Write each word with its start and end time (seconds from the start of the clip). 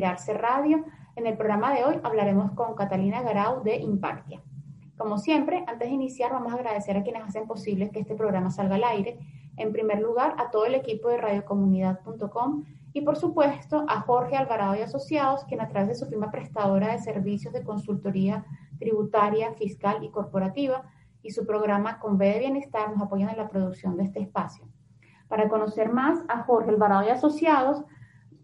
Inspirarse 0.00 0.32
Radio. 0.32 0.82
En 1.14 1.26
el 1.26 1.36
programa 1.36 1.74
de 1.74 1.84
hoy 1.84 2.00
hablaremos 2.02 2.52
con 2.52 2.74
Catalina 2.74 3.20
Garau 3.20 3.62
de 3.62 3.76
Impactia. 3.76 4.40
Como 4.96 5.18
siempre, 5.18 5.62
antes 5.66 5.90
de 5.90 5.94
iniciar, 5.94 6.32
vamos 6.32 6.54
a 6.54 6.56
agradecer 6.56 6.96
a 6.96 7.02
quienes 7.02 7.22
hacen 7.22 7.46
posible 7.46 7.90
que 7.90 8.00
este 8.00 8.14
programa 8.14 8.50
salga 8.50 8.76
al 8.76 8.84
aire. 8.84 9.18
En 9.58 9.74
primer 9.74 10.00
lugar, 10.00 10.36
a 10.38 10.50
todo 10.50 10.64
el 10.64 10.74
equipo 10.74 11.10
de 11.10 11.18
radiocomunidad.com 11.18 12.64
y 12.94 13.02
por 13.02 13.16
supuesto 13.16 13.84
a 13.88 14.00
Jorge 14.00 14.38
Alvarado 14.38 14.74
y 14.74 14.80
Asociados, 14.80 15.44
quien 15.44 15.60
a 15.60 15.68
través 15.68 15.88
de 15.90 15.94
su 15.96 16.06
firma 16.06 16.30
prestadora 16.30 16.92
de 16.92 16.98
servicios 17.00 17.52
de 17.52 17.62
consultoría 17.62 18.46
tributaria, 18.78 19.52
fiscal 19.52 20.02
y 20.02 20.08
corporativa 20.08 20.90
y 21.22 21.32
su 21.32 21.44
programa 21.44 21.98
Con 21.98 22.16
B 22.16 22.24
de 22.24 22.38
Bienestar 22.38 22.90
nos 22.90 23.02
apoyan 23.02 23.28
en 23.28 23.36
la 23.36 23.50
producción 23.50 23.98
de 23.98 24.04
este 24.04 24.20
espacio. 24.20 24.64
Para 25.28 25.50
conocer 25.50 25.92
más 25.92 26.20
a 26.28 26.44
Jorge 26.44 26.70
Alvarado 26.70 27.06
y 27.06 27.10
Asociados, 27.10 27.84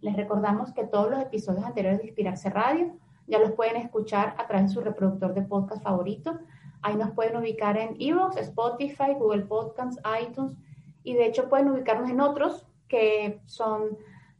Les 0.00 0.14
recordamos 0.14 0.72
que 0.74 0.84
todos 0.84 1.10
los 1.10 1.20
episodios 1.20 1.64
anteriores 1.64 1.98
de 1.98 2.06
Inspirarse 2.06 2.50
Radio 2.50 2.94
ya 3.26 3.40
los 3.40 3.50
pueden 3.50 3.78
escuchar 3.78 4.36
a 4.38 4.46
través 4.46 4.68
de 4.68 4.74
su 4.74 4.80
reproductor 4.80 5.34
de 5.34 5.42
podcast 5.42 5.82
favorito. 5.82 6.38
Ahí 6.80 6.94
nos 6.94 7.10
pueden 7.10 7.36
ubicar 7.36 7.76
en 7.76 7.96
Evox, 7.98 8.36
Spotify, 8.36 9.14
Google 9.18 9.46
Podcasts, 9.46 10.00
iTunes 10.22 10.56
y 11.02 11.14
de 11.14 11.26
hecho 11.26 11.48
pueden 11.48 11.68
ubicarnos 11.68 12.08
en 12.08 12.20
otros 12.20 12.64
que 12.86 13.40
son 13.44 13.98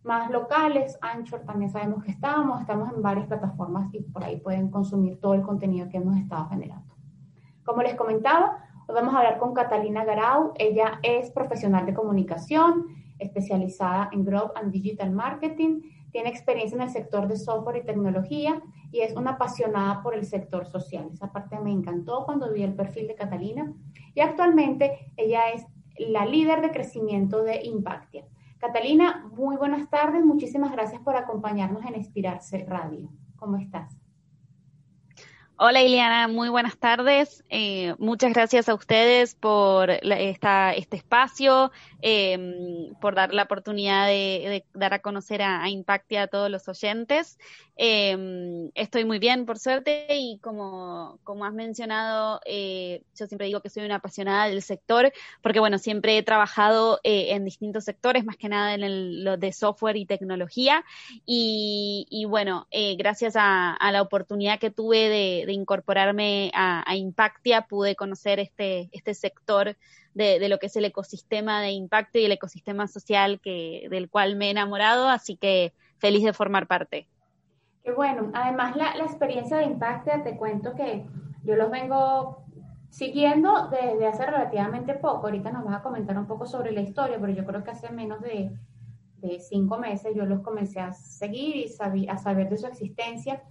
más 0.08 0.30
locales. 0.30 0.98
Anchor 1.00 1.42
también 1.44 1.70
sabemos 1.70 2.02
que 2.02 2.10
estamos, 2.10 2.60
estamos 2.60 2.92
en 2.92 3.00
varias 3.00 3.26
plataformas 3.26 3.94
y 3.94 4.00
por 4.00 4.24
ahí 4.24 4.40
pueden 4.40 4.70
consumir 4.70 5.20
todo 5.20 5.34
el 5.34 5.42
contenido 5.42 5.88
que 5.88 5.98
hemos 5.98 6.16
estado 6.16 6.48
generando. 6.48 6.96
Como 7.64 7.82
les 7.82 7.94
comentaba, 7.94 8.64
hoy 8.88 8.94
vamos 8.94 9.14
a 9.14 9.18
hablar 9.18 9.38
con 9.38 9.54
Catalina 9.54 10.04
Garau. 10.04 10.52
Ella 10.56 10.98
es 11.02 11.30
profesional 11.30 11.86
de 11.86 11.94
comunicación, 11.94 12.86
especializada 13.18 14.08
en 14.12 14.24
Growth 14.24 14.56
and 14.56 14.72
Digital 14.72 15.12
Marketing 15.12 15.82
tiene 16.10 16.30
experiencia 16.30 16.76
en 16.76 16.82
el 16.82 16.90
sector 16.90 17.28
de 17.28 17.36
software 17.36 17.76
y 17.76 17.84
tecnología 17.86 18.62
y 18.90 19.00
es 19.00 19.14
una 19.14 19.32
apasionada 19.32 20.02
por 20.02 20.14
el 20.14 20.24
sector 20.24 20.66
social. 20.66 21.10
Esa 21.12 21.30
parte 21.30 21.58
me 21.60 21.70
encantó 21.70 22.24
cuando 22.24 22.52
vi 22.52 22.62
el 22.62 22.74
perfil 22.74 23.08
de 23.08 23.14
Catalina 23.14 23.72
y 24.14 24.20
actualmente 24.20 25.12
ella 25.16 25.50
es 25.50 25.66
la 25.98 26.24
líder 26.24 26.62
de 26.62 26.70
crecimiento 26.70 27.42
de 27.42 27.60
Impactia. 27.64 28.24
Catalina, 28.58 29.28
muy 29.36 29.56
buenas 29.56 29.88
tardes. 29.88 30.24
Muchísimas 30.24 30.72
gracias 30.72 31.00
por 31.02 31.16
acompañarnos 31.16 31.84
en 31.84 31.94
Inspirarse 31.94 32.64
Radio. 32.68 33.08
¿Cómo 33.36 33.56
estás? 33.56 33.97
Hola 35.60 35.82
Ileana, 35.82 36.28
muy 36.28 36.48
buenas 36.50 36.78
tardes. 36.78 37.42
Eh, 37.50 37.96
muchas 37.98 38.32
gracias 38.32 38.68
a 38.68 38.74
ustedes 38.74 39.34
por 39.34 39.90
este 39.90 40.96
espacio, 40.96 41.72
em, 42.00 42.94
por 43.00 43.16
dar 43.16 43.34
la 43.34 43.42
oportunidad 43.42 44.06
de, 44.06 44.64
dar 44.72 44.94
a 44.94 45.00
conocer 45.00 45.42
a, 45.42 45.64
a, 45.64 45.68
Impactia 45.68 46.22
a 46.22 46.26
todos 46.28 46.48
los 46.48 46.68
oyentes. 46.68 47.40
Em, 47.74 48.70
estoy 48.74 49.04
muy 49.04 49.18
bien, 49.18 49.46
por 49.46 49.58
suerte, 49.58 50.06
y 50.10 50.38
como, 50.38 51.18
como 51.24 51.44
has 51.44 51.52
mencionado, 51.52 52.40
eh, 52.44 53.02
yo 53.16 53.26
siempre 53.26 53.46
digo 53.48 53.60
que 53.60 53.70
soy 53.70 53.84
una 53.84 53.96
apasionada 53.96 54.48
del 54.48 54.62
sector, 54.62 55.12
porque 55.42 55.58
bueno, 55.58 55.78
siempre 55.78 56.18
he 56.18 56.22
trabajado 56.22 57.00
eh, 57.02 57.34
en 57.34 57.44
distintos 57.44 57.84
sectores, 57.84 58.24
más 58.24 58.36
que 58.36 58.48
nada 58.48 58.74
en 58.74 58.84
el, 58.84 59.24
lo 59.24 59.36
de 59.36 59.52
software 59.52 59.96
y 59.96 60.06
tecnología, 60.06 60.84
y, 61.26 62.26
bueno, 62.28 62.68
gracias 62.96 63.34
a 63.36 63.76
la 63.92 64.02
oportunidad 64.02 64.58
que 64.58 64.70
tuve 64.70 65.08
de 65.08 65.47
de 65.48 65.54
incorporarme 65.54 66.50
a, 66.54 66.84
a, 66.86 66.94
Impactia 66.94 67.62
pude 67.62 67.96
conocer 67.96 68.38
este, 68.38 68.90
este 68.92 69.14
sector 69.14 69.76
de, 70.12 70.38
de, 70.38 70.48
lo 70.50 70.58
que 70.58 70.66
es 70.66 70.76
el 70.76 70.84
ecosistema 70.84 71.62
de 71.62 71.70
impacto 71.70 72.18
y 72.18 72.26
el 72.26 72.32
ecosistema 72.32 72.86
social 72.86 73.40
que, 73.40 73.88
del 73.90 74.10
cual 74.10 74.36
me 74.36 74.48
he 74.48 74.50
enamorado, 74.50 75.08
así 75.08 75.36
que 75.36 75.72
feliz 75.96 76.22
de 76.22 76.34
formar 76.34 76.66
parte. 76.66 77.08
Qué 77.82 77.92
bueno, 77.92 78.30
además 78.34 78.76
la, 78.76 78.94
la 78.96 79.04
experiencia 79.04 79.56
de 79.56 79.64
Impactia, 79.64 80.22
te 80.22 80.36
cuento 80.36 80.74
que 80.74 81.06
yo 81.44 81.56
los 81.56 81.70
vengo 81.70 82.44
siguiendo 82.90 83.68
desde 83.68 84.06
hace 84.06 84.26
relativamente 84.26 84.92
poco, 84.94 85.28
ahorita 85.28 85.50
nos 85.50 85.64
vas 85.64 85.76
a 85.76 85.82
comentar 85.82 86.18
un 86.18 86.26
poco 86.26 86.44
sobre 86.44 86.72
la 86.72 86.82
historia, 86.82 87.16
pero 87.18 87.32
yo 87.32 87.46
creo 87.46 87.64
que 87.64 87.70
hace 87.70 87.90
menos 87.90 88.20
de, 88.20 88.50
de 89.16 89.40
cinco 89.40 89.78
meses 89.78 90.14
yo 90.14 90.26
los 90.26 90.40
comencé 90.40 90.80
a 90.80 90.92
seguir 90.92 91.56
y 91.56 91.68
sabí, 91.68 92.06
a 92.06 92.18
saber 92.18 92.50
de 92.50 92.58
su 92.58 92.66
existencia 92.66 93.42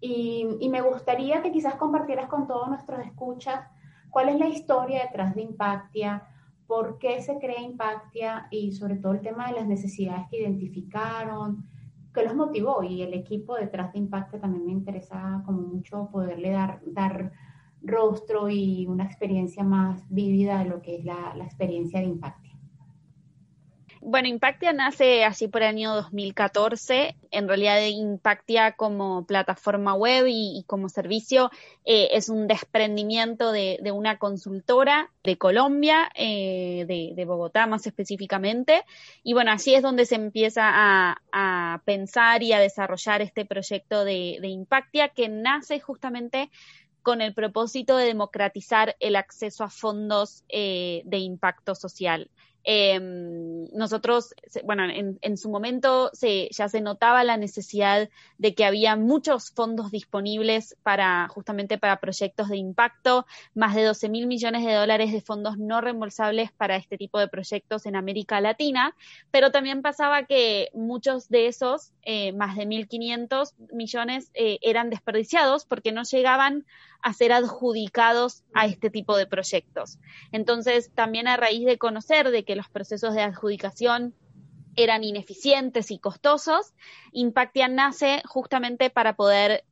y, 0.00 0.68
me 0.70 0.80
gustaría 0.80 1.42
que 1.42 1.52
quizás 1.52 1.74
compartieras 1.74 2.28
con 2.28 2.46
todos 2.46 2.68
nuestros 2.68 3.00
escuchas 3.00 3.66
cuál 4.08 4.30
es 4.30 4.38
la 4.38 4.48
historia 4.48 5.02
detrás 5.04 5.34
de 5.34 5.42
Impactia, 5.42 6.26
por 6.66 6.98
qué 6.98 7.20
se 7.20 7.38
crea 7.38 7.60
Impactia 7.60 8.48
y 8.50 8.72
sobre 8.72 8.96
todo 8.96 9.12
el 9.12 9.20
tema 9.20 9.48
de 9.48 9.54
las 9.54 9.66
necesidades 9.66 10.26
que 10.30 10.40
identificaron, 10.40 11.66
qué 12.14 12.22
los 12.22 12.34
motivó 12.34 12.82
y 12.82 13.02
el 13.02 13.12
equipo 13.12 13.56
detrás 13.56 13.92
de 13.92 13.98
Impactia 13.98 14.40
también 14.40 14.66
me 14.66 14.72
interesa 14.72 15.42
como 15.44 15.60
mucho 15.60 16.08
poderle 16.10 16.50
dar, 16.50 16.80
dar 16.86 17.32
rostro 17.82 18.48
y 18.48 18.86
una 18.86 19.04
experiencia 19.04 19.64
más 19.64 20.02
vívida 20.08 20.60
de 20.60 20.70
lo 20.70 20.80
que 20.80 20.96
es 20.96 21.04
la, 21.04 21.34
la 21.36 21.44
experiencia 21.44 22.00
de 22.00 22.06
Impactia. 22.06 22.39
Bueno, 24.02 24.28
Impactia 24.28 24.72
nace 24.72 25.24
así 25.24 25.46
por 25.46 25.60
el 25.60 25.68
año 25.68 25.94
2014. 25.94 27.16
En 27.30 27.48
realidad, 27.48 27.82
Impactia 27.84 28.72
como 28.72 29.26
plataforma 29.26 29.92
web 29.92 30.24
y, 30.26 30.64
como 30.66 30.88
servicio 30.88 31.50
eh, 31.84 32.08
es 32.12 32.30
un 32.30 32.46
desprendimiento 32.46 33.52
de, 33.52 33.78
una 33.92 34.16
consultora 34.16 35.10
de 35.22 35.36
Colombia, 35.36 36.10
eh, 36.14 36.86
de, 36.88 37.12
de, 37.14 37.24
Bogotá 37.26 37.66
más 37.66 37.86
específicamente. 37.86 38.84
Y 39.22 39.34
bueno, 39.34 39.52
así 39.52 39.74
es 39.74 39.82
donde 39.82 40.06
se 40.06 40.14
empieza 40.14 40.62
a, 40.64 41.82
pensar 41.84 42.42
y 42.42 42.54
a 42.54 42.58
desarrollar 42.58 43.20
este 43.20 43.44
proyecto 43.44 44.04
de, 44.04 44.38
de 44.40 44.48
Impactia 44.48 45.08
que 45.08 45.28
nace 45.28 45.78
justamente 45.78 46.50
con 47.02 47.20
el 47.20 47.34
propósito 47.34 47.96
de 47.96 48.06
democratizar 48.06 48.96
el 49.00 49.16
acceso 49.16 49.64
a 49.64 49.70
fondos 49.70 50.44
eh, 50.48 51.02
de 51.04 51.18
impacto 51.18 51.74
social. 51.74 52.30
Eh, 52.64 52.98
nosotros, 53.72 54.34
bueno, 54.64 54.84
en, 54.84 55.18
en 55.22 55.36
su 55.36 55.50
momento 55.50 56.10
se, 56.12 56.48
ya 56.50 56.68
se 56.68 56.80
notaba 56.80 57.24
la 57.24 57.36
necesidad 57.36 58.08
de 58.38 58.54
que 58.54 58.64
había 58.64 58.96
muchos 58.96 59.50
fondos 59.50 59.90
disponibles 59.90 60.76
para 60.82 61.28
justamente 61.28 61.78
para 61.78 62.00
proyectos 62.00 62.48
de 62.48 62.56
impacto, 62.56 63.26
más 63.54 63.74
de 63.74 63.84
12 63.84 64.08
mil 64.08 64.26
millones 64.26 64.64
de 64.64 64.74
dólares 64.74 65.12
de 65.12 65.20
fondos 65.20 65.58
no 65.58 65.80
reembolsables 65.80 66.52
para 66.52 66.76
este 66.76 66.96
tipo 66.96 67.18
de 67.18 67.28
proyectos 67.28 67.86
en 67.86 67.96
América 67.96 68.40
Latina, 68.40 68.94
pero 69.30 69.50
también 69.50 69.82
pasaba 69.82 70.24
que 70.24 70.68
muchos 70.74 71.28
de 71.28 71.46
esos, 71.46 71.92
eh, 72.02 72.32
más 72.32 72.56
de 72.56 72.66
1.500 72.66 73.54
millones, 73.72 74.30
eh, 74.34 74.58
eran 74.62 74.90
desperdiciados 74.90 75.64
porque 75.64 75.92
no 75.92 76.02
llegaban 76.02 76.66
a 77.02 77.12
ser 77.12 77.32
adjudicados 77.32 78.42
a 78.54 78.66
este 78.66 78.90
tipo 78.90 79.16
de 79.16 79.26
proyectos. 79.26 79.98
Entonces, 80.32 80.90
también 80.94 81.28
a 81.28 81.36
raíz 81.36 81.64
de 81.64 81.78
conocer 81.78 82.30
de 82.30 82.44
que 82.44 82.56
los 82.56 82.68
procesos 82.68 83.14
de 83.14 83.22
adjudicación 83.22 84.14
eran 84.76 85.04
ineficientes 85.04 85.90
y 85.90 85.98
costosos, 85.98 86.72
Impactia 87.12 87.68
nace 87.68 88.22
justamente 88.26 88.90
para 88.90 89.14
poder 89.14 89.64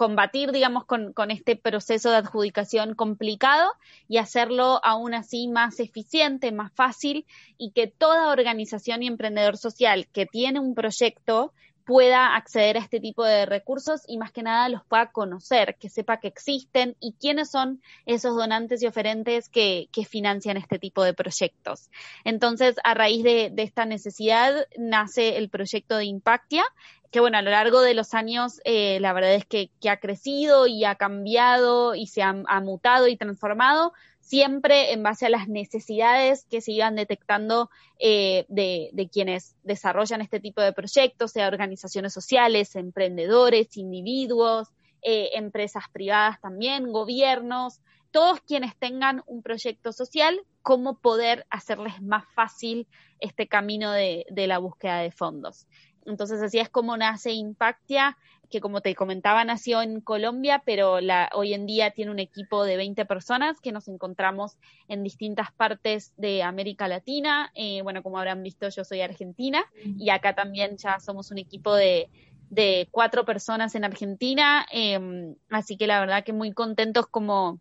combatir, 0.00 0.50
digamos, 0.50 0.86
con, 0.86 1.12
con, 1.12 1.30
este 1.30 1.56
proceso 1.56 2.10
de 2.10 2.16
adjudicación 2.16 2.94
complicado 2.94 3.70
y 4.08 4.16
hacerlo 4.16 4.80
aún 4.82 5.12
así 5.12 5.46
más 5.46 5.78
eficiente, 5.78 6.52
más 6.52 6.72
fácil 6.72 7.26
y 7.58 7.72
que 7.72 7.86
toda 7.86 8.32
organización 8.32 9.02
y 9.02 9.08
emprendedor 9.08 9.58
social 9.58 10.08
que 10.10 10.24
tiene 10.24 10.58
un 10.58 10.74
proyecto 10.74 11.52
pueda 11.90 12.36
acceder 12.36 12.76
a 12.76 12.80
este 12.80 13.00
tipo 13.00 13.24
de 13.24 13.46
recursos 13.46 14.02
y 14.06 14.16
más 14.16 14.30
que 14.30 14.44
nada 14.44 14.68
los 14.68 14.84
pueda 14.84 15.10
conocer, 15.10 15.74
que 15.74 15.88
sepa 15.88 16.20
que 16.20 16.28
existen 16.28 16.94
y 17.00 17.14
quiénes 17.14 17.50
son 17.50 17.82
esos 18.06 18.36
donantes 18.36 18.80
y 18.80 18.86
oferentes 18.86 19.48
que, 19.48 19.88
financian 20.08 20.56
este 20.56 20.78
tipo 20.78 21.02
de 21.02 21.14
proyectos. 21.14 21.90
Entonces, 22.22 22.76
a 22.84 22.94
raíz 22.94 23.24
de, 23.24 23.52
esta 23.56 23.86
necesidad 23.86 24.68
nace 24.78 25.36
el 25.36 25.48
proyecto 25.48 25.96
de 25.96 26.04
Impactia, 26.04 26.62
que 27.10 27.18
bueno, 27.18 27.38
a 27.38 27.42
lo 27.42 27.50
largo 27.50 27.80
de 27.80 27.94
los 27.94 28.14
años 28.14 28.60
eh, 28.64 29.00
la 29.00 29.12
verdad 29.12 29.34
es 29.34 29.44
que, 29.44 29.72
ha 29.90 29.96
crecido 29.96 30.68
y 30.68 30.84
ha 30.84 30.94
cambiado 30.94 31.96
y 31.96 32.06
se 32.06 32.22
ha 32.22 32.32
mutado 32.60 33.08
y 33.08 33.16
transformado, 33.16 33.94
siempre 34.30 34.92
en 34.92 35.02
base 35.02 35.26
a 35.26 35.28
las 35.28 35.48
necesidades 35.48 36.46
que 36.48 36.60
se 36.60 36.70
iban 36.70 36.94
detectando 36.94 37.68
eh, 37.98 38.46
de, 38.48 39.08
quienes 39.12 39.56
desarrollan 39.64 40.20
este 40.20 40.38
tipo 40.38 40.60
de 40.60 40.72
proyectos, 40.72 41.32
sea 41.32 41.48
organizaciones 41.48 42.12
sociales, 42.12 42.76
emprendedores, 42.76 43.76
individuos, 43.76 44.68
eh, 45.02 45.30
empresas 45.32 45.82
privadas 45.92 46.40
también, 46.40 46.92
gobiernos, 46.92 47.80
todos 48.12 48.40
quienes 48.42 48.76
tengan 48.76 49.24
un 49.26 49.42
proyecto 49.42 49.92
social, 49.92 50.40
cómo 50.62 50.98
poder 50.98 51.44
hacerles 51.50 52.00
más 52.00 52.24
fácil 52.32 52.86
este 53.18 53.48
camino 53.48 53.90
de, 53.90 54.26
de 54.30 54.46
la 54.46 54.58
búsqueda 54.58 54.98
de 54.98 55.10
fondos. 55.10 55.66
Entonces 56.10 56.42
así 56.42 56.58
es 56.58 56.68
como 56.68 56.96
nace 56.96 57.32
Impactia 57.32 58.16
que 58.50 58.60
como 58.60 58.80
te 58.80 58.94
comentaba 58.94 59.44
nació 59.44 59.80
en 59.80 60.00
Colombia, 60.00 60.62
pero 60.66 61.00
la, 61.00 61.30
hoy 61.34 61.54
en 61.54 61.66
día 61.66 61.92
tiene 61.92 62.10
un 62.10 62.18
equipo 62.18 62.64
de 62.64 62.76
20 62.76 63.04
personas 63.06 63.60
que 63.60 63.72
nos 63.72 63.86
encontramos 63.88 64.56
en 64.88 65.04
distintas 65.04 65.52
partes 65.52 66.12
de 66.16 66.42
América 66.42 66.88
Latina. 66.88 67.52
Eh, 67.54 67.80
bueno, 67.82 68.02
como 68.02 68.18
habrán 68.18 68.42
visto, 68.42 68.68
yo 68.68 68.84
soy 68.84 69.00
argentina 69.00 69.64
y 69.84 70.10
acá 70.10 70.34
también 70.34 70.76
ya 70.76 70.98
somos 70.98 71.30
un 71.30 71.38
equipo 71.38 71.74
de, 71.74 72.10
de 72.50 72.88
cuatro 72.90 73.24
personas 73.24 73.74
en 73.76 73.84
Argentina, 73.84 74.66
em, 74.72 75.36
así 75.48 75.76
que 75.76 75.86
la 75.86 76.00
verdad 76.00 76.24
que 76.24 76.32
muy 76.32 76.52
contentos 76.52 77.06
como 77.06 77.60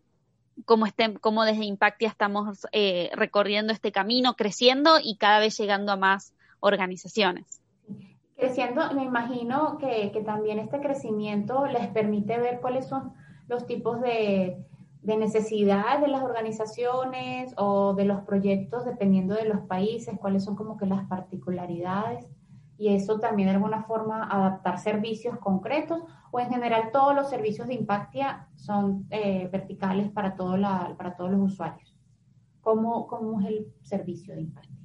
como, 0.65 0.85
estén, 0.85 1.13
como 1.13 1.45
desde 1.45 1.63
Impactia 1.63 2.09
estamos 2.09 2.67
eh, 2.73 3.11
recorriendo 3.13 3.71
este 3.71 3.93
camino, 3.93 4.35
creciendo 4.35 4.99
y 5.01 5.15
cada 5.15 5.39
vez 5.39 5.57
llegando 5.57 5.93
a 5.93 5.95
más 5.95 6.33
organizaciones 6.59 7.61
creciendo, 8.39 8.81
me 8.93 9.03
imagino 9.03 9.77
que, 9.77 10.11
también 10.25 10.59
este 10.59 10.79
crecimiento 10.79 11.65
les 11.67 11.87
permite 11.87 12.37
ver 12.39 12.59
cuáles 12.61 12.87
son 12.87 13.13
los 13.47 13.65
tipos 13.65 14.01
de, 14.01 14.63
de 15.01 15.17
necesidades 15.17 16.01
de 16.01 16.07
las 16.07 16.23
organizaciones 16.23 17.53
o 17.57 17.93
de 17.93 18.05
los 18.05 18.21
proyectos 18.21 18.85
dependiendo 18.85 19.35
de 19.35 19.45
los 19.45 19.59
países, 19.61 20.17
cuáles 20.19 20.43
son 20.43 20.55
como 20.55 20.77
que 20.77 20.85
las 20.85 21.05
particularidades 21.07 22.27
y 22.79 22.95
eso 22.95 23.19
también 23.19 23.49
de 23.49 23.55
alguna 23.55 23.83
forma 23.83 24.23
adaptar 24.23 24.79
servicios 24.79 25.37
concretos 25.39 26.01
o 26.31 26.39
en 26.39 26.49
general 26.49 26.91
todos 26.93 27.13
los 27.13 27.29
servicios 27.29 27.67
de 27.67 27.73
Impactia 27.73 28.47
son 28.55 29.05
eh, 29.09 29.49
verticales 29.51 30.09
para, 30.09 30.35
todo 30.35 30.55
la, 30.55 30.95
para 30.97 31.15
todos 31.17 31.29
los 31.31 31.41
usuarios. 31.41 31.93
¿Cómo, 32.61 33.05
¿Cómo 33.07 33.41
es 33.41 33.47
el 33.47 33.73
servicio 33.81 34.33
de 34.33 34.41
Impactia? 34.41 34.78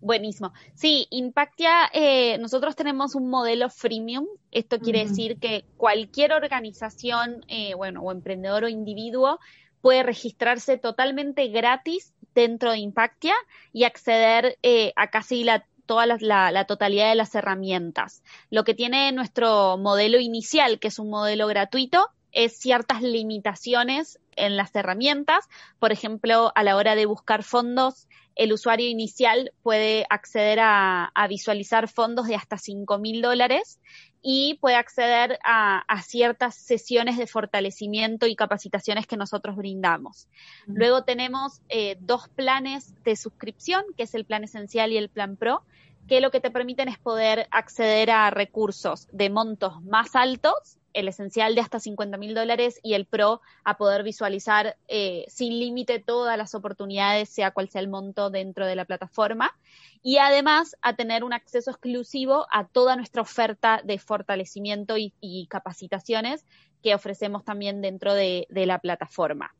Buenísimo. 0.00 0.52
Sí, 0.74 1.06
Impactia, 1.10 1.90
eh, 1.92 2.38
nosotros 2.38 2.74
tenemos 2.74 3.14
un 3.14 3.28
modelo 3.28 3.68
freemium. 3.68 4.26
Esto 4.50 4.78
quiere 4.78 5.04
decir 5.04 5.38
que 5.38 5.64
cualquier 5.76 6.32
organización, 6.32 7.44
eh, 7.48 7.74
bueno, 7.74 8.00
o 8.00 8.10
emprendedor 8.10 8.64
o 8.64 8.68
individuo 8.68 9.38
puede 9.82 10.02
registrarse 10.02 10.78
totalmente 10.78 11.48
gratis 11.48 12.14
dentro 12.34 12.72
de 12.72 12.78
Impactia 12.78 13.34
y 13.72 13.84
acceder 13.84 14.58
eh, 14.62 14.92
a 14.96 15.08
casi 15.08 15.44
la 15.44 15.66
toda 15.84 16.06
la, 16.06 16.52
la, 16.52 16.64
totalidad 16.66 17.08
de 17.08 17.16
las 17.16 17.34
herramientas. 17.34 18.22
Lo 18.48 18.62
que 18.62 18.74
tiene 18.74 19.10
nuestro 19.10 19.76
modelo 19.76 20.20
inicial, 20.20 20.78
que 20.78 20.86
es 20.86 21.00
un 21.00 21.10
modelo 21.10 21.48
gratuito, 21.48 22.10
es 22.30 22.56
ciertas 22.56 23.02
limitaciones 23.02 24.20
en 24.36 24.56
las 24.56 24.72
herramientas. 24.76 25.48
Por 25.80 25.90
ejemplo, 25.90 26.52
a 26.54 26.62
la 26.62 26.76
hora 26.76 26.94
de 26.94 27.06
buscar 27.06 27.42
fondos, 27.42 28.06
el 28.40 28.54
usuario 28.54 28.88
inicial 28.88 29.52
puede 29.62 30.06
acceder 30.08 30.60
a, 30.62 31.12
visualizar 31.28 31.88
fondos 31.88 32.26
de 32.26 32.36
hasta 32.36 32.56
5 32.56 32.98
mil 32.98 33.20
dólares 33.20 33.78
y 34.22 34.54
puede 34.62 34.76
acceder 34.76 35.38
a, 35.44 35.84
ciertas 36.02 36.54
sesiones 36.54 37.18
de 37.18 37.26
fortalecimiento 37.26 38.26
y 38.26 38.36
capacitaciones 38.36 39.06
que 39.06 39.18
nosotros 39.18 39.56
brindamos. 39.56 40.26
Luego 40.66 41.04
tenemos 41.04 41.60
eh, 41.68 41.98
dos 42.00 42.30
planes 42.30 42.94
de 43.04 43.14
suscripción, 43.14 43.84
que 43.98 44.04
es 44.04 44.14
el 44.14 44.24
plan 44.24 44.42
esencial 44.42 44.90
y 44.90 44.96
el 44.96 45.10
plan 45.10 45.36
pro, 45.36 45.62
que 46.08 46.22
lo 46.22 46.30
que 46.30 46.40
te 46.40 46.50
permiten 46.50 46.88
es 46.88 46.98
poder 46.98 47.46
acceder 47.50 48.10
a 48.10 48.30
recursos 48.30 49.06
de 49.12 49.28
montos 49.28 49.82
más 49.82 50.16
altos 50.16 50.79
el 50.92 51.08
esencial 51.08 51.54
de 51.54 51.60
hasta 51.60 51.80
50 51.80 52.16
mil 52.16 52.34
dólares 52.34 52.80
y 52.82 52.94
el 52.94 53.06
pro 53.06 53.40
a 53.64 53.76
poder 53.76 54.02
visualizar 54.02 54.76
eh, 54.88 55.24
sin 55.28 55.58
límite 55.58 55.98
todas 55.98 56.36
las 56.36 56.54
oportunidades, 56.54 57.28
sea 57.28 57.50
cual 57.50 57.68
sea 57.68 57.80
el 57.80 57.88
monto 57.88 58.30
dentro 58.30 58.66
de 58.66 58.76
la 58.76 58.84
plataforma. 58.84 59.54
Y 60.02 60.18
además 60.18 60.76
a 60.82 60.96
tener 60.96 61.24
un 61.24 61.32
acceso 61.32 61.70
exclusivo 61.70 62.46
a 62.50 62.66
toda 62.66 62.96
nuestra 62.96 63.22
oferta 63.22 63.80
de 63.84 63.98
fortalecimiento 63.98 64.96
y, 64.96 65.12
capacitaciones 65.48 66.46
que 66.82 66.94
ofrecemos 66.94 67.44
también 67.44 67.82
dentro 67.82 68.14
de, 68.14 68.46
la 68.50 68.78
plataforma. 68.78 69.54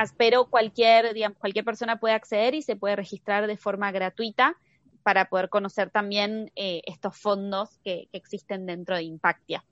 Espero 0.00 0.46
cualquier, 0.46 1.14
digamos, 1.14 1.38
cualquier 1.38 1.64
persona 1.64 1.98
puede 1.98 2.14
acceder 2.14 2.54
y 2.54 2.62
se 2.62 2.76
puede 2.76 2.96
registrar 2.96 3.46
de 3.46 3.56
forma 3.56 3.90
gratuita 3.92 4.56
para 5.02 5.28
poder 5.28 5.48
conocer 5.48 5.90
también 5.90 6.50
eh, 6.56 6.82
estos 6.84 7.16
fondos 7.16 7.78
que 7.84 8.08
existen 8.12 8.66
dentro 8.66 8.96
de 8.96 9.04
Impactia. 9.04 9.64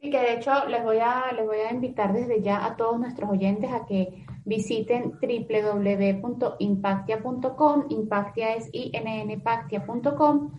Sí, 0.00 0.10
que 0.10 0.20
de 0.20 0.34
hecho 0.34 0.52
les 0.68 0.84
voy 0.84 0.98
a, 0.98 1.32
les 1.32 1.44
voy 1.44 1.58
a 1.58 1.72
invitar 1.72 2.12
desde 2.12 2.40
ya 2.40 2.64
a 2.64 2.76
todos 2.76 3.00
nuestros 3.00 3.28
oyentes 3.30 3.72
a 3.72 3.84
que 3.84 4.24
visiten 4.44 5.18
www.impactia.com, 5.20 7.86
Impactia 7.88 8.54
es 8.54 8.70
innpactia.com, 8.72 10.52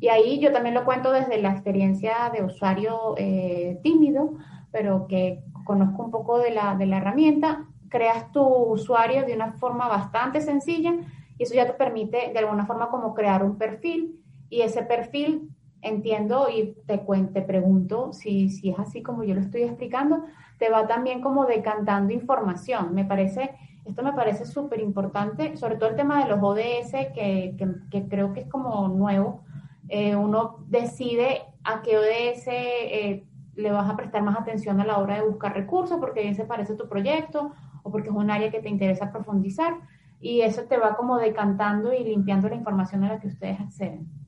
y 0.00 0.08
ahí 0.08 0.40
yo 0.40 0.50
también 0.50 0.74
lo 0.74 0.84
cuento 0.84 1.12
desde 1.12 1.40
la 1.40 1.52
experiencia 1.52 2.32
de 2.34 2.42
usuario 2.42 3.14
eh, 3.16 3.78
tímido, 3.84 4.32
pero 4.72 5.06
que 5.06 5.44
conozco 5.64 6.02
un 6.02 6.10
poco 6.10 6.38
de 6.38 6.50
la, 6.50 6.74
de 6.74 6.86
la 6.86 6.96
herramienta, 6.96 7.68
creas 7.90 8.32
tu 8.32 8.42
usuario 8.42 9.24
de 9.24 9.34
una 9.34 9.52
forma 9.52 9.86
bastante 9.86 10.40
sencilla 10.40 10.96
y 11.38 11.44
eso 11.44 11.54
ya 11.54 11.66
te 11.66 11.74
permite 11.74 12.32
de 12.32 12.38
alguna 12.40 12.66
forma 12.66 12.90
como 12.90 13.14
crear 13.14 13.44
un 13.44 13.56
perfil 13.56 14.20
y 14.48 14.62
ese 14.62 14.82
perfil 14.82 15.48
entiendo 15.82 16.48
y 16.48 16.74
te, 16.86 16.98
te 16.98 17.42
pregunto 17.42 18.12
si, 18.12 18.50
si 18.50 18.70
es 18.70 18.78
así 18.78 19.02
como 19.02 19.24
yo 19.24 19.34
lo 19.34 19.40
estoy 19.40 19.62
explicando, 19.62 20.24
te 20.58 20.70
va 20.70 20.86
también 20.86 21.20
como 21.20 21.46
decantando 21.46 22.12
información. 22.12 22.94
Me 22.94 23.04
parece, 23.04 23.54
esto 23.84 24.02
me 24.02 24.12
parece 24.12 24.44
súper 24.44 24.80
importante, 24.80 25.56
sobre 25.56 25.76
todo 25.76 25.90
el 25.90 25.96
tema 25.96 26.22
de 26.22 26.30
los 26.30 26.42
ODS, 26.42 26.92
que, 27.14 27.56
que, 27.90 28.08
creo 28.08 28.32
que 28.32 28.40
es 28.40 28.46
como 28.46 28.88
nuevo. 28.88 29.42
Eh, 29.88 30.14
uno 30.14 30.58
decide 30.68 31.42
a 31.64 31.82
qué 31.82 31.98
ODS 31.98 32.46
eh, 32.46 33.24
le 33.56 33.72
vas 33.72 33.90
a 33.90 33.96
prestar 33.96 34.22
más 34.22 34.38
atención 34.38 34.80
a 34.80 34.86
la 34.86 34.98
hora 34.98 35.16
de 35.16 35.26
buscar 35.26 35.54
recursos, 35.54 35.98
porque 35.98 36.22
bien 36.22 36.34
se 36.34 36.44
parece 36.44 36.74
a 36.74 36.76
tu 36.76 36.88
proyecto 36.88 37.52
o 37.82 37.90
porque 37.90 38.08
es 38.08 38.14
un 38.14 38.30
área 38.30 38.50
que 38.50 38.60
te 38.60 38.68
interesa 38.68 39.10
profundizar. 39.10 39.74
Y 40.20 40.42
eso 40.42 40.64
te 40.64 40.76
va 40.76 40.96
como 40.96 41.16
decantando 41.16 41.94
y 41.94 42.04
limpiando 42.04 42.50
la 42.50 42.54
información 42.54 43.04
a 43.04 43.08
la 43.08 43.20
que 43.20 43.28
ustedes 43.28 43.58
acceden 43.58 44.19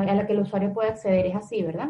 a 0.00 0.14
la, 0.14 0.26
que 0.26 0.32
el 0.32 0.40
usuario 0.40 0.72
puede 0.72 0.90
acceder. 0.90 1.26
Es 1.26 1.34
así, 1.36 1.62
¿verdad? 1.62 1.88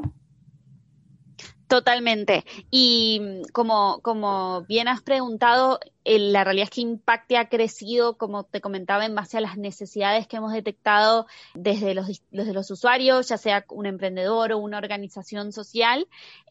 Totalmente. 1.72 2.44
Y 2.70 3.40
como, 3.54 4.00
como 4.02 4.60
bien 4.68 4.88
has 4.88 5.00
preguntado, 5.00 5.80
la 6.04 6.44
realidad 6.44 6.64
es 6.64 6.70
que 6.70 6.80
Impacte 6.82 7.38
ha 7.38 7.48
crecido, 7.48 8.18
como 8.18 8.44
te 8.44 8.60
comentaba, 8.60 9.06
en 9.06 9.14
base 9.14 9.38
a 9.38 9.40
las 9.40 9.56
necesidades 9.56 10.26
que 10.26 10.36
hemos 10.36 10.52
detectado 10.52 11.26
desde 11.54 11.94
los, 11.94 12.20
desde 12.30 12.52
los 12.52 12.70
usuarios, 12.70 13.28
ya 13.28 13.38
sea 13.38 13.64
un 13.70 13.86
emprendedor 13.86 14.52
o 14.52 14.58
una 14.58 14.76
organización 14.76 15.52
social. 15.52 16.08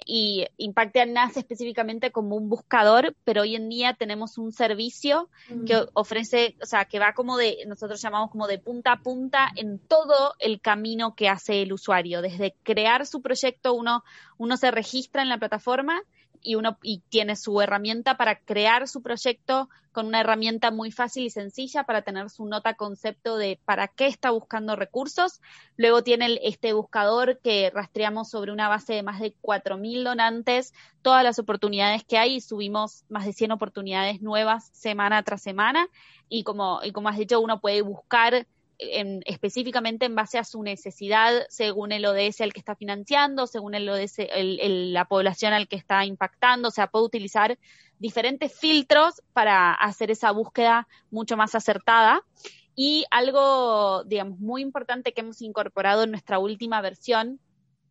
Y 0.07 0.47
Impacte 0.57 1.05
nace 1.05 1.41
específicamente 1.41 2.11
como 2.11 2.35
un 2.35 2.49
buscador, 2.49 3.15
pero 3.23 3.41
hoy 3.43 3.55
en 3.55 3.69
día 3.69 3.93
tenemos 3.93 4.39
un 4.39 4.51
servicio 4.51 5.29
que 5.67 5.85
ofrece, 5.93 6.55
o 6.63 6.65
sea, 6.65 6.85
que 6.85 6.97
va 6.97 7.13
como 7.13 7.37
de, 7.37 7.57
nosotros 7.67 8.01
llamamos 8.01 8.31
como 8.31 8.47
de 8.47 8.57
punta 8.57 8.93
a 8.93 9.01
punta 9.01 9.49
en 9.55 9.77
todo 9.77 10.33
el 10.39 10.61
camino 10.61 11.13
que 11.13 11.29
hace 11.29 11.61
el 11.61 11.73
usuario. 11.73 12.23
Desde 12.23 12.55
crear 12.63 13.05
su 13.05 13.21
proyecto, 13.21 13.73
uno, 13.73 14.03
uno 14.41 14.57
se 14.57 14.71
registra 14.71 15.21
en 15.21 15.29
la 15.29 15.38
plataforma 15.38 16.01
y 16.41 16.55
uno 16.55 16.79
y 16.81 17.03
tiene 17.10 17.36
su 17.36 17.62
herramienta 17.62 18.17
para 18.17 18.39
crear 18.39 18.88
su 18.88 19.03
proyecto 19.03 19.69
con 19.91 20.07
una 20.07 20.21
herramienta 20.21 20.71
muy 20.71 20.91
fácil 20.91 21.25
y 21.25 21.29
sencilla 21.29 21.83
para 21.83 22.01
tener 22.01 22.27
su 22.31 22.48
nota 22.48 22.74
concepto 22.74 23.38
de 23.38 23.60
para 23.65 23.88
qué 23.88 24.07
está 24.07 24.31
buscando 24.31 24.75
recursos. 24.75 25.41
Luego 25.77 26.03
tiene 26.03 26.39
este 26.41 26.74
buscador 26.74 27.38
que 27.43 27.69
rastreamos 27.69 28.31
sobre 28.31 28.51
una 28.51 28.67
base 28.67 28.93
de 28.93 29.03
más 29.03 29.19
de 29.19 29.36
4.000 29.43 30.03
donantes, 30.03 30.74
todas 31.03 31.24
las 31.24 31.38
oportunidades 31.38 32.03
que 32.03 32.17
hay 32.17 32.38
y 32.38 32.41
subimos 32.41 33.03
más 33.10 33.27
de 33.27 33.33
100 33.33 33.51
oportunidades 33.51 34.24
nuevas 34.24 34.71
semana 34.74 35.21
tras 35.21 35.43
semana. 35.43 35.88
Y 36.29 36.43
como, 36.43 36.79
y 36.83 36.91
como 36.93 37.10
has 37.10 37.17
dicho, 37.19 37.39
uno 37.39 37.62
puede 37.62 37.83
buscar 37.83 38.48
específicamente 38.81 40.05
en 40.05 40.15
base 40.15 40.39
a 40.39 40.43
su 40.43 40.63
necesidad, 40.63 41.45
según 41.50 41.91
el 41.91 42.05
ODS 42.05 42.41
al 42.41 42.51
que 42.51 42.59
está 42.59 42.75
financiando, 42.75 43.45
según 43.45 43.75
el 43.75 43.88
ODS, 43.88 44.17
la 44.33 45.05
población 45.05 45.53
al 45.53 45.67
que 45.67 45.75
está 45.75 46.03
impactando, 46.05 46.69
o 46.69 46.71
sea, 46.71 46.88
puede 46.88 47.05
utilizar 47.05 47.59
diferentes 48.00 48.57
filtros 48.57 49.21
para 49.33 49.73
hacer 49.73 50.09
esa 50.09 50.31
búsqueda 50.31 50.88
mucho 51.11 51.38
más 51.38 51.53
acertada. 51.53 52.23
Y 52.75 53.05
algo, 53.11 54.03
digamos, 54.05 54.39
muy 54.39 54.63
importante 54.63 55.13
que 55.13 55.21
hemos 55.21 55.41
incorporado 55.41 56.03
en 56.03 56.11
nuestra 56.11 56.39
última 56.39 56.81
versión 56.81 57.39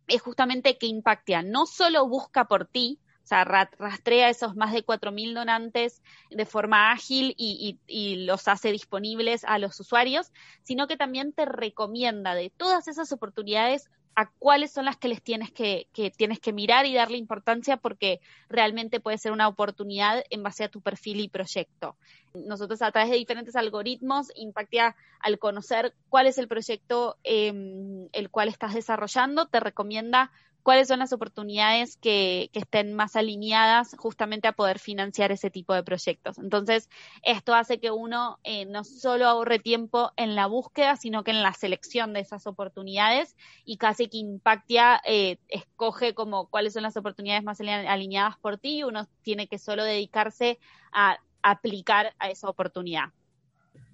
es 0.08 0.22
justamente 0.22 0.76
que 0.78 0.86
Impactia 0.86 1.42
no 1.42 1.66
solo 1.66 2.08
busca 2.08 2.46
por 2.46 2.66
ti, 2.66 2.98
sea, 3.30 3.44
rastrea 3.44 4.28
esos 4.28 4.56
más 4.56 4.72
de 4.72 4.84
4.000 4.84 5.34
donantes 5.34 6.02
de 6.30 6.46
forma 6.46 6.90
ágil 6.90 7.34
y, 7.36 7.78
y, 7.86 8.24
los 8.24 8.48
hace 8.48 8.72
disponibles 8.72 9.44
a 9.44 9.58
los 9.58 9.78
usuarios, 9.78 10.32
sino 10.62 10.86
que 10.86 10.96
también 10.96 11.32
te 11.32 11.44
recomienda 11.44 12.34
de 12.34 12.50
todas 12.50 12.88
esas 12.88 13.12
oportunidades 13.12 13.88
a 14.16 14.30
cuáles 14.38 14.72
son 14.72 14.84
las 14.84 14.96
que 14.96 15.08
les 15.08 15.22
tienes 15.22 15.52
que, 15.52 15.86
que, 15.92 16.10
tienes 16.10 16.40
que 16.40 16.52
mirar 16.52 16.86
y 16.86 16.94
darle 16.94 17.16
importancia 17.16 17.76
porque 17.76 18.20
realmente 18.48 19.00
puede 19.00 19.18
ser 19.18 19.32
una 19.32 19.48
oportunidad 19.48 20.24
en 20.30 20.42
base 20.42 20.64
a 20.64 20.68
tu 20.68 20.80
perfil 20.80 21.20
y 21.20 21.28
proyecto. 21.28 21.96
Nosotros 22.34 22.82
a 22.82 22.90
través 22.90 23.10
de 23.10 23.16
diferentes 23.16 23.56
algoritmos, 23.56 24.28
Impactia, 24.34 24.96
al 25.20 25.38
conocer 25.38 25.94
cuál 26.08 26.26
es 26.26 26.38
el 26.38 26.48
proyecto 26.48 27.16
eh, 27.24 28.08
el 28.12 28.30
cual 28.30 28.48
estás 28.48 28.74
desarrollando, 28.74 29.46
te 29.46 29.60
recomienda 29.60 30.30
cuáles 30.62 30.88
son 30.88 30.98
las 30.98 31.12
oportunidades 31.12 31.96
que, 31.96 32.50
estén 32.52 32.94
más 32.94 33.16
alineadas 33.16 33.94
justamente 33.98 34.48
a 34.48 34.52
poder 34.52 34.78
financiar 34.78 35.32
ese 35.32 35.50
tipo 35.50 35.74
de 35.74 35.82
proyectos. 35.82 36.38
Entonces, 36.38 36.88
esto 37.22 37.54
hace 37.54 37.78
que 37.78 37.90
uno 37.90 38.38
eh, 38.44 38.66
no 38.66 38.84
solo 38.84 39.26
ahorre 39.26 39.58
tiempo 39.58 40.12
en 40.16 40.34
la 40.34 40.46
búsqueda, 40.46 40.96
sino 40.96 41.24
que 41.24 41.30
en 41.30 41.42
la 41.42 41.54
selección 41.54 42.12
de 42.12 42.20
esas 42.20 42.46
oportunidades 42.46 43.36
y 43.64 43.76
casi 43.76 44.08
que 44.08 44.18
Impactia 44.18 45.00
eh, 45.06 45.38
escoge 45.48 46.14
como 46.14 46.46
cuáles 46.46 46.74
son 46.74 46.82
las 46.82 46.96
oportunidades 46.96 47.42
más 47.42 47.60
alineadas 47.60 48.36
por 48.38 48.58
ti 48.58 48.82
uno 48.84 49.08
tiene 49.22 49.46
que 49.46 49.58
solo 49.58 49.84
dedicarse 49.84 50.58
a 50.92 51.18
aplicar 51.42 52.12
a 52.18 52.30
esa 52.30 52.48
oportunidad. 52.48 53.06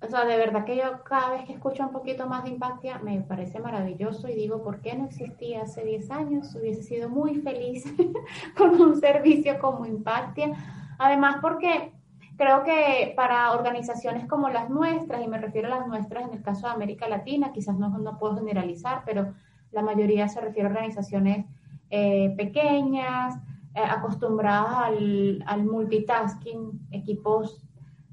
O 0.02 0.08
sea, 0.08 0.24
de 0.26 0.36
verdad 0.36 0.64
que 0.64 0.76
yo 0.76 1.02
cada 1.04 1.30
vez 1.30 1.46
que 1.46 1.54
escucho 1.54 1.82
un 1.82 1.92
poquito 1.92 2.26
más 2.26 2.44
de 2.44 2.50
Impactia 2.50 2.98
me 2.98 3.18
parece 3.22 3.60
maravilloso 3.60 4.28
y 4.28 4.34
digo, 4.34 4.62
¿por 4.62 4.80
qué 4.82 4.94
no 4.94 5.06
existía 5.06 5.62
hace 5.62 5.84
10 5.84 6.10
años? 6.10 6.54
Hubiese 6.54 6.82
sido 6.82 7.08
muy 7.08 7.36
feliz 7.36 7.84
con 8.56 8.80
un 8.80 9.00
servicio 9.00 9.58
como 9.58 9.86
Impactia. 9.86 10.52
Además, 10.98 11.38
porque 11.40 11.92
creo 12.36 12.62
que 12.62 13.14
para 13.16 13.52
organizaciones 13.52 14.26
como 14.26 14.50
las 14.50 14.68
nuestras, 14.68 15.22
y 15.22 15.28
me 15.28 15.38
refiero 15.38 15.72
a 15.72 15.78
las 15.78 15.88
nuestras 15.88 16.28
en 16.28 16.34
el 16.34 16.42
caso 16.42 16.66
de 16.66 16.74
América 16.74 17.08
Latina, 17.08 17.52
quizás 17.52 17.76
no, 17.78 17.88
no 17.88 18.18
puedo 18.18 18.36
generalizar, 18.36 19.02
pero 19.06 19.32
la 19.72 19.82
mayoría 19.82 20.28
se 20.28 20.40
refiere 20.40 20.68
a 20.68 20.72
organizaciones 20.72 21.46
eh, 21.90 22.34
pequeñas, 22.36 23.34
eh, 23.76 23.80
acostumbradas 23.84 24.74
al, 24.74 25.44
al 25.46 25.64
multitasking, 25.66 26.88
equipos 26.92 27.62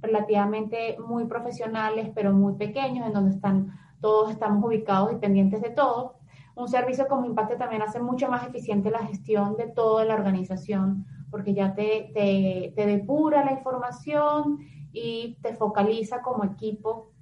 relativamente 0.01 0.98
muy 1.00 1.24
profesionales, 1.24 2.12
pero 2.13 2.34
muy 2.34 2.55
pequeños, 2.55 3.08
en 3.08 3.13
donde 3.13 3.32
están, 3.32 3.72
todos 4.01 4.32
estamos 4.32 4.62
ubicados 4.65 5.13
y 5.13 5.15
pendientes 5.15 5.62
de 5.62 5.70
todo. 5.70 6.15
Un 6.55 6.67
servicio 6.67 7.08
como 7.08 7.25
Impacto 7.25 7.55
también 7.55 7.82
hace 7.82 8.01
mucho 8.01 8.27
más 8.27 8.46
eficiente 8.46 8.91
la 8.91 9.05
gestión 9.05 9.55
de 9.55 9.70
toda 9.70 10.03
la 10.03 10.15
organización, 10.15 11.05
porque 11.32 11.53
ya 11.53 11.74
te, 11.74 12.12
te, 12.13 12.74
te 12.75 12.86
depura 12.86 13.46
la 13.46 13.53
información 13.53 14.60
y 14.91 15.38
te 15.41 15.55
focaliza 15.55 16.22
como 16.22 16.43
equipo. 16.43 17.13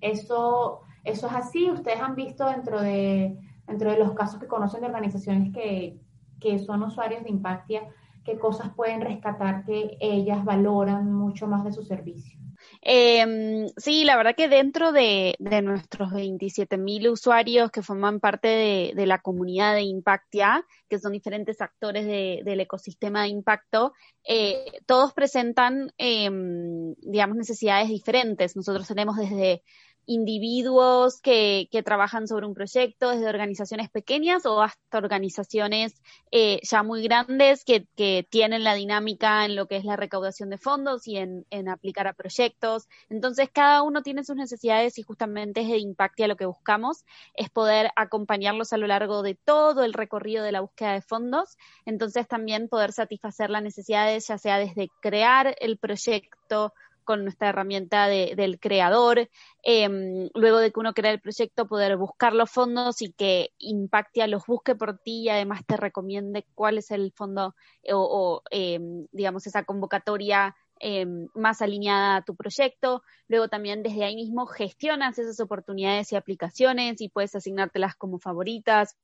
Eso, 0.00 0.80
eso 1.04 1.28
es 1.28 1.32
así. 1.32 1.70
Ustedes 1.70 2.00
han 2.00 2.16
visto 2.16 2.46
dentro 2.46 2.82
de, 2.82 3.38
dentro 3.68 3.92
de 3.92 3.98
los 3.98 4.12
casos 4.14 4.40
que 4.40 4.48
conocen 4.48 4.80
de 4.80 4.88
organizaciones 4.88 5.54
que, 5.54 6.00
que 6.40 6.58
son 6.58 6.82
usuarios 6.82 7.22
de 7.22 7.30
Impactia, 7.30 7.82
qué 8.24 8.38
cosas 8.38 8.72
pueden 8.74 9.00
rescatar 9.00 9.64
que 9.64 9.96
ellas 10.00 10.44
valoran 10.44 11.12
mucho 11.12 11.46
más 11.46 11.64
de 11.64 11.72
su 11.72 11.82
servicio. 11.84 12.40
Eh, 12.82 13.66
sí, 13.76 14.04
la 14.04 14.16
verdad 14.16 14.34
que 14.36 14.48
dentro 14.48 14.92
de, 14.92 15.34
de 15.38 15.62
nuestros 15.62 16.10
27.000 16.12 17.10
usuarios 17.10 17.70
que 17.70 17.82
forman 17.82 18.20
parte 18.20 18.92
de, 18.94 19.06
la 19.06 19.18
comunidad 19.18 19.74
de 19.74 19.82
Impactia, 19.82 20.64
que 20.88 20.98
son 20.98 21.12
diferentes 21.12 21.60
actores 21.60 22.06
del 22.06 22.60
ecosistema 22.60 23.22
de 23.22 23.28
impacto, 23.28 23.92
eh, 24.24 24.64
todos 24.86 25.12
presentan, 25.12 25.92
em, 25.98 26.94
digamos, 26.98 27.36
necesidades 27.36 27.88
diferentes. 27.88 28.56
Nosotros 28.56 28.86
tenemos 28.86 29.16
desde 29.16 29.62
individuos 30.06 31.20
que, 31.20 31.68
que, 31.70 31.82
trabajan 31.82 32.26
sobre 32.26 32.46
un 32.46 32.54
proyecto, 32.54 33.10
desde 33.10 33.28
organizaciones 33.28 33.90
pequeñas 33.90 34.44
o 34.46 34.62
hasta 34.62 34.98
organizaciones 34.98 35.94
eh, 36.30 36.60
ya 36.62 36.82
muy 36.82 37.02
grandes 37.02 37.64
que, 37.64 37.86
que, 37.96 38.26
tienen 38.28 38.64
la 38.64 38.74
dinámica 38.74 39.44
en 39.44 39.56
lo 39.56 39.66
que 39.66 39.76
es 39.76 39.84
la 39.84 39.96
recaudación 39.96 40.50
de 40.50 40.58
fondos 40.58 41.06
y 41.06 41.16
en, 41.16 41.46
en, 41.50 41.68
aplicar 41.68 42.06
a 42.06 42.12
proyectos. 42.12 42.88
Entonces, 43.08 43.48
cada 43.52 43.82
uno 43.82 44.02
tiene 44.02 44.24
sus 44.24 44.36
necesidades 44.36 44.98
y 44.98 45.02
justamente 45.02 45.60
es 45.60 45.68
de 45.68 45.78
impacto 45.78 46.24
a 46.24 46.28
lo 46.28 46.36
que 46.36 46.46
buscamos, 46.46 47.04
es 47.34 47.50
poder 47.50 47.90
acompañarlos 47.96 48.72
a 48.72 48.78
lo 48.78 48.86
largo 48.86 49.22
de 49.22 49.34
todo 49.34 49.84
el 49.84 49.92
recorrido 49.92 50.44
de 50.44 50.52
la 50.52 50.60
búsqueda 50.60 50.92
de 50.92 51.02
fondos. 51.02 51.56
Entonces, 51.86 52.26
también 52.26 52.68
poder 52.68 52.92
satisfacer 52.92 53.50
las 53.50 53.62
necesidades, 53.62 54.26
ya 54.28 54.38
sea 54.38 54.58
desde 54.58 54.88
crear 55.00 55.54
el 55.60 55.78
proyecto, 55.78 56.72
con 57.04 57.24
nuestra 57.24 57.48
herramienta 57.50 58.06
del 58.08 58.58
creador, 58.60 59.28
em, 59.62 60.28
luego 60.34 60.58
de 60.58 60.72
que 60.72 60.80
uno 60.80 60.94
crea 60.94 61.12
el 61.12 61.20
proyecto, 61.20 61.66
poder 61.66 61.96
buscar 61.96 62.34
los 62.34 62.50
fondos 62.50 63.02
y 63.02 63.12
que 63.12 63.50
Impactia 63.58 64.26
los 64.26 64.46
busque 64.46 64.74
por 64.74 64.98
ti 64.98 65.22
y 65.22 65.28
además 65.28 65.62
te 65.66 65.76
recomiende 65.76 66.46
cuál 66.54 66.78
es 66.78 66.90
el 66.90 67.12
fondo 67.12 67.54
eh, 67.82 67.92
o, 67.94 68.42
em, 68.50 69.06
digamos, 69.12 69.46
esa 69.46 69.64
convocatoria 69.64 70.56
em, 70.82 71.28
más 71.34 71.60
alineada 71.62 72.16
a 72.16 72.22
tu 72.24 72.34
proyecto. 72.36 73.02
Luego 73.28 73.48
también 73.48 73.82
desde 73.82 74.04
ahí 74.04 74.16
mismo 74.16 74.46
gestionas 74.46 75.18
esas 75.18 75.38
oportunidades 75.40 76.10
y 76.12 76.16
aplicaciones 76.16 77.00
y 77.02 77.10
puedes 77.10 77.34
asignártelas 77.34 77.96
como 77.96 78.18
favoritas. 78.18 78.96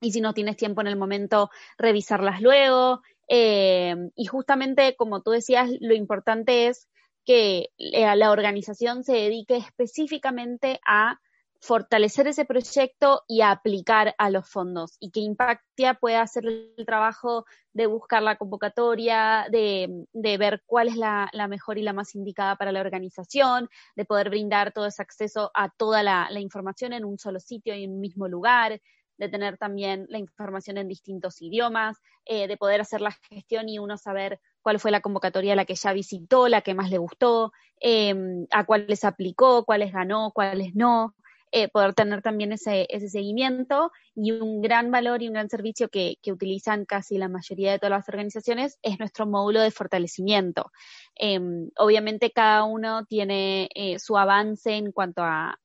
Y 0.00 0.12
si 0.12 0.20
no 0.20 0.34
tienes 0.34 0.56
tiempo 0.56 0.80
en 0.80 0.86
el 0.88 0.96
momento, 0.96 1.50
revisarlas 1.78 2.40
luego. 2.42 3.02
y 3.28 4.26
justamente, 4.26 4.96
como 4.96 5.22
tú 5.22 5.30
decías, 5.30 5.70
lo 5.80 5.94
importante 5.94 6.66
es 6.66 6.88
que 7.24 7.70
eh, 7.78 8.16
la 8.16 8.30
organización 8.30 9.04
se 9.04 9.12
dedique 9.12 9.56
específicamente 9.56 10.80
a 10.86 11.20
fortalecer 11.60 12.26
ese 12.26 12.46
proyecto 12.46 13.22
y 13.28 13.42
a 13.42 13.50
aplicar 13.50 14.14
a 14.16 14.30
los 14.30 14.48
fondos 14.48 14.96
y 14.98 15.10
que 15.10 15.20
Impactia 15.20 15.94
pueda 15.94 16.22
hacer 16.22 16.46
el 16.46 16.86
trabajo 16.86 17.44
de 17.74 17.86
buscar 17.86 18.22
la 18.22 18.36
convocatoria, 18.36 19.46
de, 19.50 20.06
ver 20.14 20.62
cuál 20.64 20.88
es 20.88 20.96
la, 20.96 21.30
mejor 21.48 21.76
y 21.76 21.82
la 21.82 21.92
más 21.92 22.14
indicada 22.14 22.56
para 22.56 22.72
la 22.72 22.80
organización, 22.80 23.68
de 23.94 24.06
poder 24.06 24.30
brindar 24.30 24.72
todo 24.72 24.86
ese 24.86 25.02
acceso 25.02 25.50
a 25.54 25.68
toda 25.68 26.02
la, 26.02 26.28
información 26.40 26.94
en 26.94 27.04
un 27.04 27.18
solo 27.18 27.38
sitio 27.40 27.74
y 27.74 27.84
en 27.84 27.92
un 27.92 28.00
mismo 28.00 28.26
lugar, 28.26 28.80
de 29.18 29.28
tener 29.28 29.58
también 29.58 30.06
la 30.08 30.18
información 30.18 30.78
en 30.78 30.88
distintos 30.88 31.42
idiomas, 31.42 31.98
eh, 32.24 32.48
de 32.48 32.56
poder 32.56 32.80
hacer 32.80 33.02
la 33.02 33.12
gestión 33.28 33.68
y 33.68 33.78
uno 33.78 33.98
saber 33.98 34.40
cuál 34.62 34.80
fue 34.80 34.90
la 34.90 35.00
convocatoria 35.00 35.54
a 35.54 35.56
la 35.56 35.64
que 35.64 35.74
ya 35.74 35.92
visitó, 35.92 36.48
la 36.48 36.62
que 36.62 36.74
más 36.74 36.90
le 36.90 36.98
gustó, 36.98 37.52
em, 37.80 38.46
a 38.50 38.64
cuáles 38.64 39.04
aplicó, 39.04 39.64
cuáles 39.64 39.92
ganó, 39.92 40.32
cuáles 40.32 40.74
no, 40.74 41.14
eh, 41.52 41.68
poder 41.68 41.94
tener 41.94 42.22
también 42.22 42.52
ese, 42.52 42.86
ese 42.90 43.08
seguimiento 43.08 43.90
y 44.14 44.30
un 44.30 44.62
gran 44.62 44.92
valor 44.92 45.20
y 45.20 45.26
un 45.26 45.32
gran 45.34 45.48
servicio 45.48 45.88
que, 45.88 46.16
que, 46.22 46.30
utilizan 46.30 46.84
casi 46.84 47.18
la 47.18 47.28
mayoría 47.28 47.72
de 47.72 47.80
todas 47.80 47.90
las 47.90 48.08
organizaciones 48.08 48.78
es 48.82 49.00
nuestro 49.00 49.26
módulo 49.26 49.60
de 49.60 49.72
fortalecimiento. 49.72 50.70
Em, 51.16 51.70
obviamente 51.76 52.30
cada 52.30 52.62
uno 52.62 53.04
tiene 53.06 53.68
eh, 53.74 53.98
su 53.98 54.16
avance 54.16 54.76
en 54.76 54.92
cuanto 54.92 55.22
a, 55.24 55.58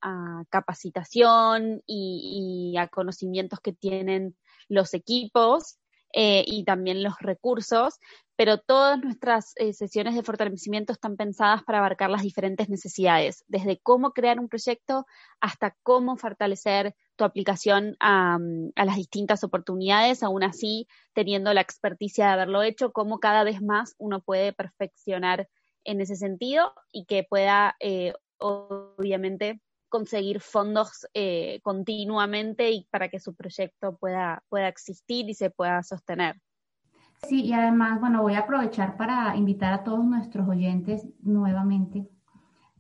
capacitación 0.50 1.84
y, 1.86 2.72
y 2.74 2.78
a 2.78 2.88
conocimientos 2.88 3.60
que 3.60 3.74
tienen 3.74 4.36
los 4.68 4.94
equipos 4.96 5.78
eh, 6.18 6.46
y 6.48 6.64
también 6.64 7.04
los 7.04 7.20
recursos, 7.20 8.00
pero 8.38 8.58
todas 8.58 9.04
nuestras 9.04 9.52
eh, 9.58 9.74
sesiones 9.74 10.16
de 10.16 10.24
fortalecimiento 10.24 10.94
están 10.94 11.18
pensadas 11.18 11.62
para 11.64 11.80
abarcar 11.80 12.10
las 12.10 12.22
diferentes 12.22 12.70
necesidades, 12.70 13.44
desde 13.48 13.82
cómo 13.84 14.12
crear 14.12 14.40
un 14.40 14.48
proyecto 14.48 15.06
hasta 15.42 15.76
cómo 15.84 16.16
fortalecer 16.16 16.96
tu 17.18 17.26
aplicación 17.26 17.98
a, 18.00 18.40
las 18.78 18.96
distintas 18.96 19.44
oportunidades, 19.44 20.24
aún 20.24 20.44
así 20.44 20.88
teniendo 21.12 21.54
la 21.54 21.60
experticia 21.60 22.28
de 22.28 22.32
haberlo 22.32 22.64
hecho, 22.64 22.94
cómo 22.94 23.20
cada 23.20 23.44
vez 23.44 23.62
más 23.62 23.94
uno 23.98 24.22
puede 24.22 24.54
perfeccionar 24.54 25.50
en 25.84 26.00
ese 26.00 26.16
sentido 26.16 26.74
y 26.94 27.04
que 27.08 27.26
pueda, 27.30 27.76
eh, 27.82 28.14
obviamente, 28.38 29.60
conseguir 29.90 30.40
fondos 30.42 31.08
eh, 31.14 31.60
continuamente 31.64 32.72
y 32.72 32.88
para 32.92 33.10
que 33.10 33.20
su 33.20 33.36
proyecto 33.36 33.98
pueda, 33.98 34.44
pueda 34.50 34.68
existir 34.68 35.30
y 35.30 35.34
se 35.34 35.50
pueda 35.50 35.84
sostener. 35.84 36.42
Sí, 37.28 37.44
y 37.44 37.54
además, 37.54 38.00
bueno, 38.00 38.22
voy 38.22 38.36
a 38.36 38.40
aprovechar 38.40 38.98
para 38.98 39.36
invitar 39.36 39.74
a 39.74 39.84
todos 39.84 40.04
nuestros 40.04 40.48
oyentes 40.48 41.08
nuevamente 41.22 42.08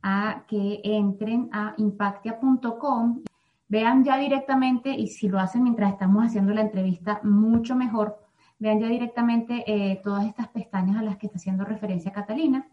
a 0.01 0.45
que 0.47 0.81
entren 0.83 1.49
a 1.51 1.73
impactia.com, 1.77 3.23
vean 3.67 4.03
ya 4.03 4.17
directamente, 4.17 4.91
y 4.91 5.07
si 5.07 5.27
lo 5.27 5.39
hacen 5.39 5.63
mientras 5.63 5.93
estamos 5.93 6.23
haciendo 6.25 6.53
la 6.53 6.61
entrevista, 6.61 7.21
mucho 7.23 7.75
mejor, 7.75 8.19
vean 8.59 8.79
ya 8.79 8.87
directamente 8.87 9.63
eh, 9.65 9.99
todas 10.03 10.25
estas 10.25 10.49
pestañas 10.49 10.97
a 10.97 11.01
las 11.01 11.17
que 11.17 11.25
está 11.25 11.37
haciendo 11.37 11.65
referencia 11.65 12.11
Catalina, 12.11 12.67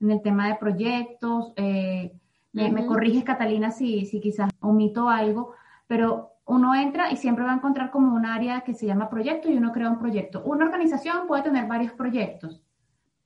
en 0.00 0.10
el 0.10 0.20
tema 0.20 0.48
de 0.48 0.56
proyectos, 0.56 1.54
eh, 1.56 2.12
me, 2.54 2.86
corriges 2.86 3.24
Catalina 3.24 3.70
si, 3.70 4.06
si 4.06 4.20
quizás 4.20 4.50
omito 4.60 5.08
algo, 5.08 5.54
pero 5.86 6.30
uno 6.46 6.74
entra 6.74 7.10
y 7.10 7.16
siempre 7.16 7.44
va 7.44 7.52
a 7.52 7.56
encontrar 7.56 7.90
como 7.90 8.14
un 8.14 8.26
área 8.26 8.60
que 8.62 8.74
se 8.74 8.86
llama 8.86 9.10
proyecto 9.10 9.50
y 9.50 9.56
uno 9.56 9.72
crea 9.72 9.90
un 9.90 9.98
proyecto. 9.98 10.42
Una 10.44 10.64
organización 10.64 11.26
puede 11.26 11.42
tener 11.42 11.66
varios 11.66 11.92
proyectos. 11.92 12.62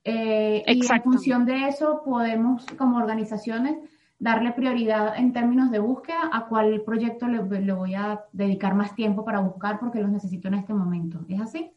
Eh, 0.03 0.63
y 0.65 0.91
en 0.91 1.03
función 1.03 1.45
de 1.45 1.67
eso 1.67 2.01
podemos, 2.03 2.65
como 2.77 2.97
organizaciones, 2.97 3.77
darle 4.17 4.51
prioridad 4.51 5.17
en 5.17 5.33
términos 5.33 5.71
de 5.71 5.79
búsqueda 5.79 6.29
a 6.31 6.47
cuál 6.47 6.81
proyecto 6.81 7.27
le, 7.27 7.39
voy 7.73 7.95
a 7.95 8.25
dedicar 8.31 8.75
más 8.75 8.95
tiempo 8.95 9.23
para 9.23 9.39
buscar 9.39 9.79
porque 9.79 9.99
los 9.99 10.09
necesito 10.09 10.47
en 10.47 10.55
este 10.55 10.73
momento. 10.73 11.19
¿Es 11.27 11.41
así? 11.41 11.71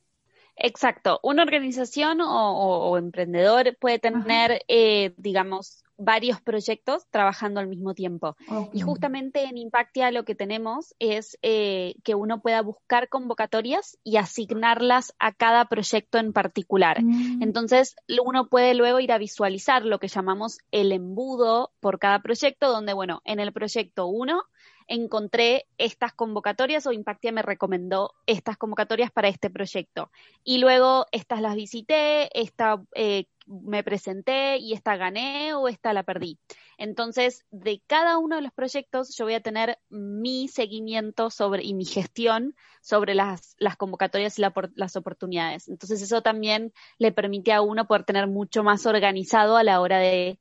Exacto. 0.57 1.19
Una 1.23 1.43
organización 1.43 2.21
o, 2.21 2.97
emprendedor 2.99 3.77
puede 3.81 3.99
tener, 3.99 4.63
eh, 4.69 5.15
digamos, 5.17 5.83
varios 6.05 6.41
proyectos 6.41 7.07
trabajando 7.11 7.61
al 7.61 7.69
mismo 7.69 7.95
tiempo. 7.95 8.37
Y 8.73 8.81
justamente 8.81 9.45
en 9.45 9.57
Impactia 9.57 10.11
lo 10.11 10.25
que 10.25 10.35
tenemos 10.35 10.95
es 10.99 11.39
eh, 11.43 11.95
que 12.05 12.15
uno 12.15 12.41
pueda 12.41 12.63
buscar 12.63 13.09
convocatorias 13.09 13.99
y 14.03 14.17
asignarlas 14.17 15.15
a 15.19 15.33
cada 15.33 15.67
proyecto 15.67 16.19
en 16.19 16.33
particular. 16.33 17.03
Mm. 17.03 17.43
Entonces, 17.43 17.97
uno 18.25 18.49
puede 18.49 18.75
luego 18.75 19.01
ir 19.01 19.13
a 19.13 19.19
visualizar 19.19 19.85
lo 19.85 19.99
que 19.99 20.09
llamamos 20.09 20.59
el 20.71 20.93
embudo 20.93 21.73
por 21.81 21.99
cada 21.99 22.21
proyecto, 22.21 22.71
donde, 22.71 22.93
bueno, 22.93 23.23
en 23.25 23.41
el 23.41 23.53
proyecto 23.53 24.07
1 24.07 24.43
encontré 24.87 25.67
estas 25.79 26.13
convocatorias 26.13 26.87
o 26.87 26.93
Impactia 26.93 27.33
me 27.33 27.43
recomendó 27.43 28.13
estas 28.27 28.57
convocatorias 28.57 29.11
para 29.11 29.29
este 29.29 29.51
proyecto. 29.51 30.11
Y 30.45 30.59
luego 30.59 31.07
estas 31.13 31.41
las 31.41 31.55
visité, 31.55 32.29
esta 32.39 32.83
eh, 32.95 33.27
me 33.47 33.83
presenté 33.83 34.59
y 34.59 34.73
esta 34.73 34.97
gané 34.97 35.55
o 35.55 35.69
esta 35.69 35.93
la 35.93 36.03
perdí. 36.03 36.39
Entonces, 36.79 37.45
de 37.51 37.83
cada 37.87 38.19
uno 38.19 38.37
de 38.37 38.43
los 38.43 38.53
proyectos 38.53 39.15
yo 39.17 39.25
voy 39.25 39.35
a 39.35 39.41
tener 39.41 39.79
mi 39.89 40.49
seguimiento 40.49 41.31
sobre 41.31 41.65
y 41.65 41.75
mi 41.75 41.85
gestión 41.85 42.55
sobre 42.81 43.15
las, 43.15 43.55
las 43.59 43.77
convocatorias 43.77 44.39
y 44.39 44.43
las 44.75 44.97
oportunidades. 44.97 45.69
Entonces, 45.69 46.03
eso 46.03 46.23
también 46.23 46.73
le 46.99 47.13
permite 47.13 47.53
a 47.53 47.63
uno 47.63 47.87
poder 47.87 48.05
tener 48.05 48.27
mucho 48.27 48.63
más 48.63 48.87
organizado 48.87 49.57
a 49.57 49.65
la 49.65 49.81
hora 49.81 49.99
de 49.99 50.39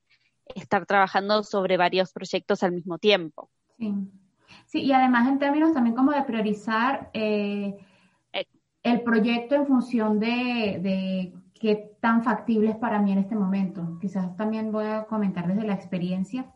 estar 0.56 0.86
trabajando 0.86 1.44
sobre 1.44 1.78
varios 1.78 2.12
proyectos 2.12 2.64
al 2.64 2.72
mismo 2.72 2.98
tiempo. 2.98 3.50
Sí. 3.78 3.94
Sí, 4.66 4.82
y 4.82 4.92
además 4.92 5.28
en 5.28 5.40
términos 5.40 5.74
también 5.74 5.96
como 5.96 6.12
de 6.12 6.24
priorizar 6.24 7.10
eh, 7.14 7.78
eh. 8.34 8.46
el 8.84 9.02
proyecto 9.02 9.56
en 9.56 9.68
función 9.68 10.20
de, 10.20 11.34
qué 11.54 11.98
tan 12.00 12.24
factible 12.24 12.72
es 12.72 12.78
para 12.78 13.02
mí 13.02 13.12
en 13.12 13.20
este 13.20 13.36
momento. 13.36 13.98
Quizás 14.00 14.36
también 14.36 14.72
voy 14.72 14.86
a 14.86 15.06
comentar 15.06 15.48
desde 15.48 15.68
la 15.68 15.74
experiencia. 15.74 16.52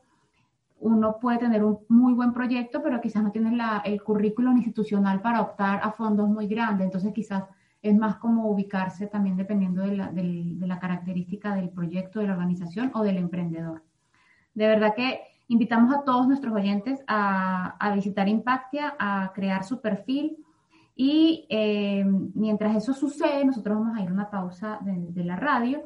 Uno 0.79 1.19
puede 1.19 1.37
tener 1.37 1.63
un 1.63 1.79
muy 1.89 2.13
buen 2.13 2.33
proyecto, 2.33 2.81
pero 2.83 3.01
quizás 3.01 3.23
no 3.23 3.31
tiene 3.31 3.57
el 3.85 4.03
currículum 4.03 4.57
institucional 4.57 5.21
para 5.21 5.41
optar 5.41 5.79
a 5.83 5.91
fondos 5.91 6.27
muy 6.27 6.47
grandes. 6.47 6.85
Entonces 6.85 7.13
quizás 7.13 7.43
es 7.81 7.95
más 7.95 8.15
como 8.17 8.49
ubicarse 8.49 9.07
también 9.07 9.37
dependiendo 9.37 9.83
de 9.83 9.95
la, 9.95 10.11
de 10.11 10.67
la 10.67 10.79
característica 10.79 11.55
del 11.55 11.69
proyecto, 11.69 12.19
de 12.19 12.27
la 12.27 12.33
organización 12.33 12.91
o 12.95 13.03
del 13.03 13.17
emprendedor. 13.17 13.83
De 14.55 14.67
verdad 14.67 14.95
que 14.95 15.21
Invitamos 15.47 15.93
a 15.93 16.03
todos 16.03 16.27
nuestros 16.27 16.53
oyentes 16.53 17.03
a, 17.07 17.91
visitar 17.93 18.27
Impactia, 18.27 18.95
a 18.97 19.31
crear 19.33 19.63
su 19.63 19.79
perfil 19.79 20.37
y 20.95 21.45
eh, 21.49 22.03
mientras 22.33 22.75
eso 22.75 22.93
sucede, 22.93 23.45
nosotros 23.45 23.77
vamos 23.77 23.97
a 23.97 24.01
ir 24.01 24.09
a 24.09 24.13
una 24.13 24.29
pausa 24.29 24.79
de, 24.81 25.23
la 25.23 25.35
radio. 25.35 25.83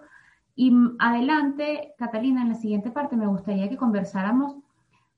Y 0.55 0.73
adelante, 0.99 1.93
Catalina, 1.97 2.41
en 2.41 2.49
la 2.49 2.55
siguiente 2.55 2.91
parte 2.91 3.17
me 3.17 3.27
gustaría 3.27 3.69
que 3.69 3.77
conversáramos, 3.77 4.55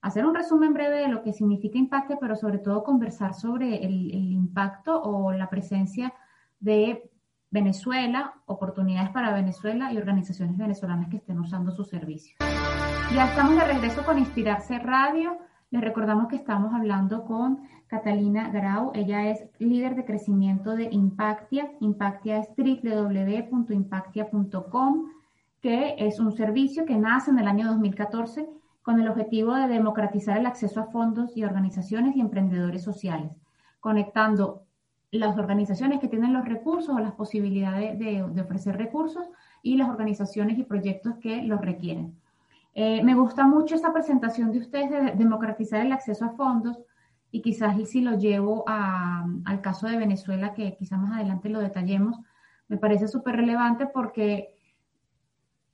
hacer 0.00 0.26
un 0.26 0.34
resumen 0.34 0.74
breve 0.74 0.98
de 0.98 1.08
lo 1.08 1.22
que 1.22 1.32
significa 1.32 1.78
Impactia, 1.78 2.16
pero 2.20 2.34
sobre 2.34 2.58
todo 2.58 2.82
conversar 2.82 3.34
sobre 3.34 3.84
el, 3.84 4.10
el 4.12 4.32
impacto 4.32 5.00
o 5.00 5.32
la 5.32 5.48
presencia 5.48 6.12
de 6.58 7.10
Venezuela, 7.50 8.34
oportunidades 8.46 9.10
para 9.10 9.32
Venezuela 9.34 9.92
y 9.92 9.98
organizaciones 9.98 10.56
venezolanas 10.56 11.08
que 11.10 11.18
estén 11.18 11.38
usando 11.38 11.70
sus 11.70 11.88
servicios. 11.88 12.36
Ya 13.14 13.26
estamos 13.26 13.56
de 13.56 13.64
regreso 13.64 14.04
con 14.06 14.18
Inspirarse 14.18 14.78
Radio. 14.78 15.36
Les 15.70 15.82
recordamos 15.82 16.28
que 16.28 16.36
estamos 16.36 16.72
hablando 16.72 17.26
con 17.26 17.68
Catalina 17.86 18.48
Grau. 18.48 18.90
Ella 18.94 19.28
es 19.28 19.44
líder 19.58 19.96
de 19.96 20.06
crecimiento 20.06 20.76
de 20.76 20.88
Impactia. 20.90 21.72
Impactia 21.80 22.38
es 22.38 22.48
www.impactia.com, 22.56 25.10
que 25.60 25.94
es 25.98 26.20
un 26.20 26.32
servicio 26.32 26.86
que 26.86 26.96
nace 26.96 27.30
en 27.30 27.38
el 27.38 27.48
año 27.48 27.66
2014 27.66 28.48
con 28.80 28.98
el 28.98 29.08
objetivo 29.08 29.56
de 29.56 29.68
democratizar 29.68 30.38
el 30.38 30.46
acceso 30.46 30.80
a 30.80 30.86
fondos 30.86 31.36
y 31.36 31.44
organizaciones 31.44 32.16
y 32.16 32.20
emprendedores 32.20 32.82
sociales, 32.82 33.30
conectando 33.80 34.62
las 35.10 35.36
organizaciones 35.36 36.00
que 36.00 36.08
tienen 36.08 36.32
los 36.32 36.46
recursos 36.46 36.96
o 36.96 36.98
las 36.98 37.12
posibilidades 37.12 37.98
de, 37.98 38.24
de 38.26 38.40
ofrecer 38.40 38.78
recursos 38.78 39.28
y 39.62 39.76
las 39.76 39.90
organizaciones 39.90 40.56
y 40.56 40.64
proyectos 40.64 41.16
que 41.16 41.42
los 41.42 41.60
requieren. 41.60 42.21
Eh, 42.74 43.02
me 43.02 43.14
gusta 43.14 43.46
mucho 43.46 43.74
esta 43.74 43.92
presentación 43.92 44.50
de 44.50 44.58
ustedes 44.58 44.90
de 44.90 45.12
democratizar 45.12 45.84
el 45.84 45.92
acceso 45.92 46.24
a 46.24 46.30
fondos 46.30 46.78
y 47.30 47.42
quizás 47.42 47.76
si 47.88 48.00
lo 48.00 48.18
llevo 48.18 48.64
al 48.66 49.60
caso 49.60 49.86
de 49.86 49.96
Venezuela, 49.96 50.54
que 50.54 50.76
quizás 50.76 50.98
más 50.98 51.12
adelante 51.12 51.48
lo 51.48 51.60
detallemos, 51.60 52.18
me 52.68 52.78
parece 52.78 53.08
súper 53.08 53.36
relevante 53.36 53.86
porque 53.86 54.56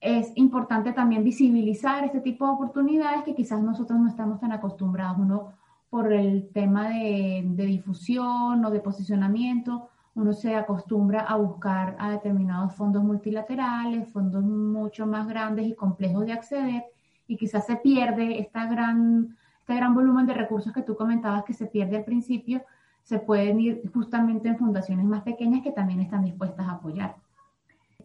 es 0.00 0.32
importante 0.36 0.92
también 0.92 1.24
visibilizar 1.24 2.04
este 2.04 2.20
tipo 2.20 2.46
de 2.46 2.52
oportunidades 2.52 3.24
que 3.24 3.34
quizás 3.34 3.60
nosotros 3.60 3.98
no 3.98 4.08
estamos 4.08 4.40
tan 4.40 4.52
acostumbrados, 4.52 5.18
uno 5.18 5.52
por 5.90 6.12
el 6.12 6.50
tema 6.52 6.90
de 6.90 7.64
difusión 7.66 8.64
o 8.64 8.70
de 8.70 8.80
posicionamiento, 8.80 9.88
uno 10.18 10.32
se 10.32 10.56
acostumbra 10.56 11.20
a 11.20 11.36
buscar 11.36 11.94
a 12.00 12.10
determinados 12.10 12.74
fondos 12.74 13.04
multilaterales, 13.04 14.08
fondos 14.08 14.42
mucho 14.42 15.06
más 15.06 15.28
grandes 15.28 15.64
y 15.66 15.74
complejos 15.74 16.26
de 16.26 16.32
acceder, 16.32 16.84
y 17.28 17.36
quizás 17.36 17.66
se 17.66 17.76
pierde 17.76 18.40
esta 18.40 18.66
gran, 18.66 19.36
este 19.60 19.76
gran 19.76 19.94
volumen 19.94 20.26
de 20.26 20.34
recursos 20.34 20.72
que 20.72 20.82
tú 20.82 20.96
comentabas 20.96 21.44
que 21.44 21.52
se 21.52 21.66
pierde 21.66 21.98
al 21.98 22.04
principio, 22.04 22.62
se 23.04 23.20
pueden 23.20 23.60
ir 23.60 23.82
justamente 23.94 24.48
en 24.48 24.58
fundaciones 24.58 25.04
más 25.04 25.22
pequeñas 25.22 25.62
que 25.62 25.70
también 25.70 26.00
están 26.00 26.24
dispuestas 26.24 26.66
a 26.66 26.72
apoyar. 26.72 27.14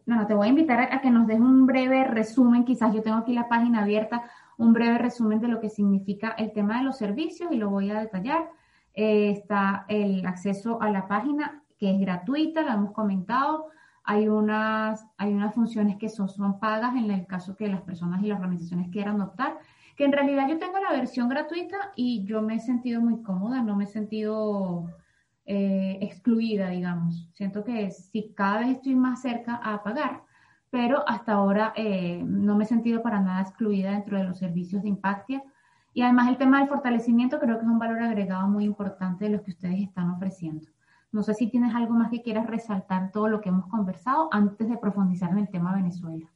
Bueno, 0.06 0.28
te 0.28 0.36
voy 0.36 0.47
a 0.47 0.49
invitar 0.52 0.82
a, 0.82 1.02
que 1.02 1.10
nos 1.10 1.26
des 1.26 1.39
un 1.39 1.65
breve 1.65 2.04
resumen, 2.04 2.63
quizás 2.63 2.93
yo 2.93 3.02
tengo 3.02 3.17
aquí 3.17 3.34
la 3.34 3.49
página 3.49 3.82
abierta, 3.82 4.21
un 4.60 4.71
breve 4.71 4.99
resumen 4.99 5.39
de 5.39 5.47
lo 5.47 5.60
que 5.60 5.69
significa 5.69 6.30
el 6.38 6.54
tema 6.54 6.78
de 6.78 6.84
los 6.84 6.95
servicios 6.95 7.52
y 7.52 7.56
lo 7.56 7.71
voy 7.71 7.89
a 7.89 7.99
detallar. 7.99 8.52
Eh, 8.93 9.32
está 9.32 9.86
el 9.88 10.23
acceso 10.28 10.80
a 10.80 10.91
la 10.91 11.08
página 11.08 11.62
que 11.77 11.91
es 11.91 11.99
gratuita, 11.99 12.62
lo 12.62 12.71
hemos 12.71 12.91
comentado. 12.91 13.67
Hay 14.03 14.27
unas, 14.27 15.05
hay 15.17 15.33
unas 15.33 15.53
funciones 15.55 15.97
que 15.97 16.09
son, 16.09 16.29
son 16.29 16.59
pagas 16.59 16.95
en 16.95 17.09
el 17.09 17.25
caso 17.25 17.55
que 17.55 17.67
las 17.67 17.81
personas 17.81 18.21
y 18.21 18.27
las 18.27 18.39
organizaciones 18.39 18.89
quieran 18.89 19.21
optar, 19.21 19.57
que 19.95 20.05
en 20.05 20.12
realidad 20.12 20.47
yo 20.49 20.59
tengo 20.59 20.79
la 20.79 20.91
versión 20.91 21.29
gratuita 21.29 21.77
y 21.95 22.25
yo 22.25 22.41
me 22.41 22.55
he 22.55 22.59
sentido 22.59 23.01
muy 23.01 23.21
cómoda, 23.21 23.62
no 23.62 23.75
me 23.75 23.86
he 23.86 23.88
sentido 23.88 24.89
eh, 25.45 25.99
excluida, 26.01 26.69
digamos. 26.69 27.27
Siento 27.33 27.63
que 27.63 27.91
sí, 27.91 28.33
cada 28.36 28.59
vez 28.59 28.69
estoy 28.69 28.95
más 28.95 29.21
cerca 29.21 29.55
a 29.55 29.83
pagar, 29.83 30.23
pero 30.69 31.07
hasta 31.07 31.33
ahora 31.33 31.73
eh, 31.75 32.23
no 32.25 32.55
me 32.55 32.63
he 32.63 32.67
sentido 32.67 33.01
para 33.03 33.19
nada 33.19 33.41
excluida 33.41 33.91
dentro 33.91 34.17
de 34.17 34.23
los 34.23 34.39
servicios 34.39 34.83
de 34.83 34.89
Impactia. 34.89 35.43
Y 35.93 36.01
además 36.01 36.29
el 36.29 36.38
tema 36.38 36.59
del 36.59 36.69
fortalecimiento 36.69 37.39
creo 37.39 37.57
que 37.57 37.65
es 37.65 37.69
un 37.69 37.77
valor 37.77 38.01
agregado 38.01 38.47
muy 38.47 38.65
importante 38.65 39.25
de 39.25 39.31
los 39.31 39.41
que 39.41 39.51
ustedes 39.51 39.81
están 39.81 40.09
ofreciendo. 40.09 40.67
No 41.13 41.21
sé 41.21 41.36
si 41.36 41.47
tienes 41.47 41.76
algo 41.76 41.93
más 41.93 42.10
que 42.10 42.23
quieras 42.23 42.47
resaltar 42.47 43.12
todo 43.12 43.28
lo 43.28 43.39
que 43.39 43.49
hemos 43.49 43.67
conversado 43.67 44.30
antes 44.32 44.67
de 44.67 44.78
profundizar 44.78 45.30
en 45.30 45.38
el 45.38 45.47
tema 45.47 45.76
Venezuela. 45.76 46.33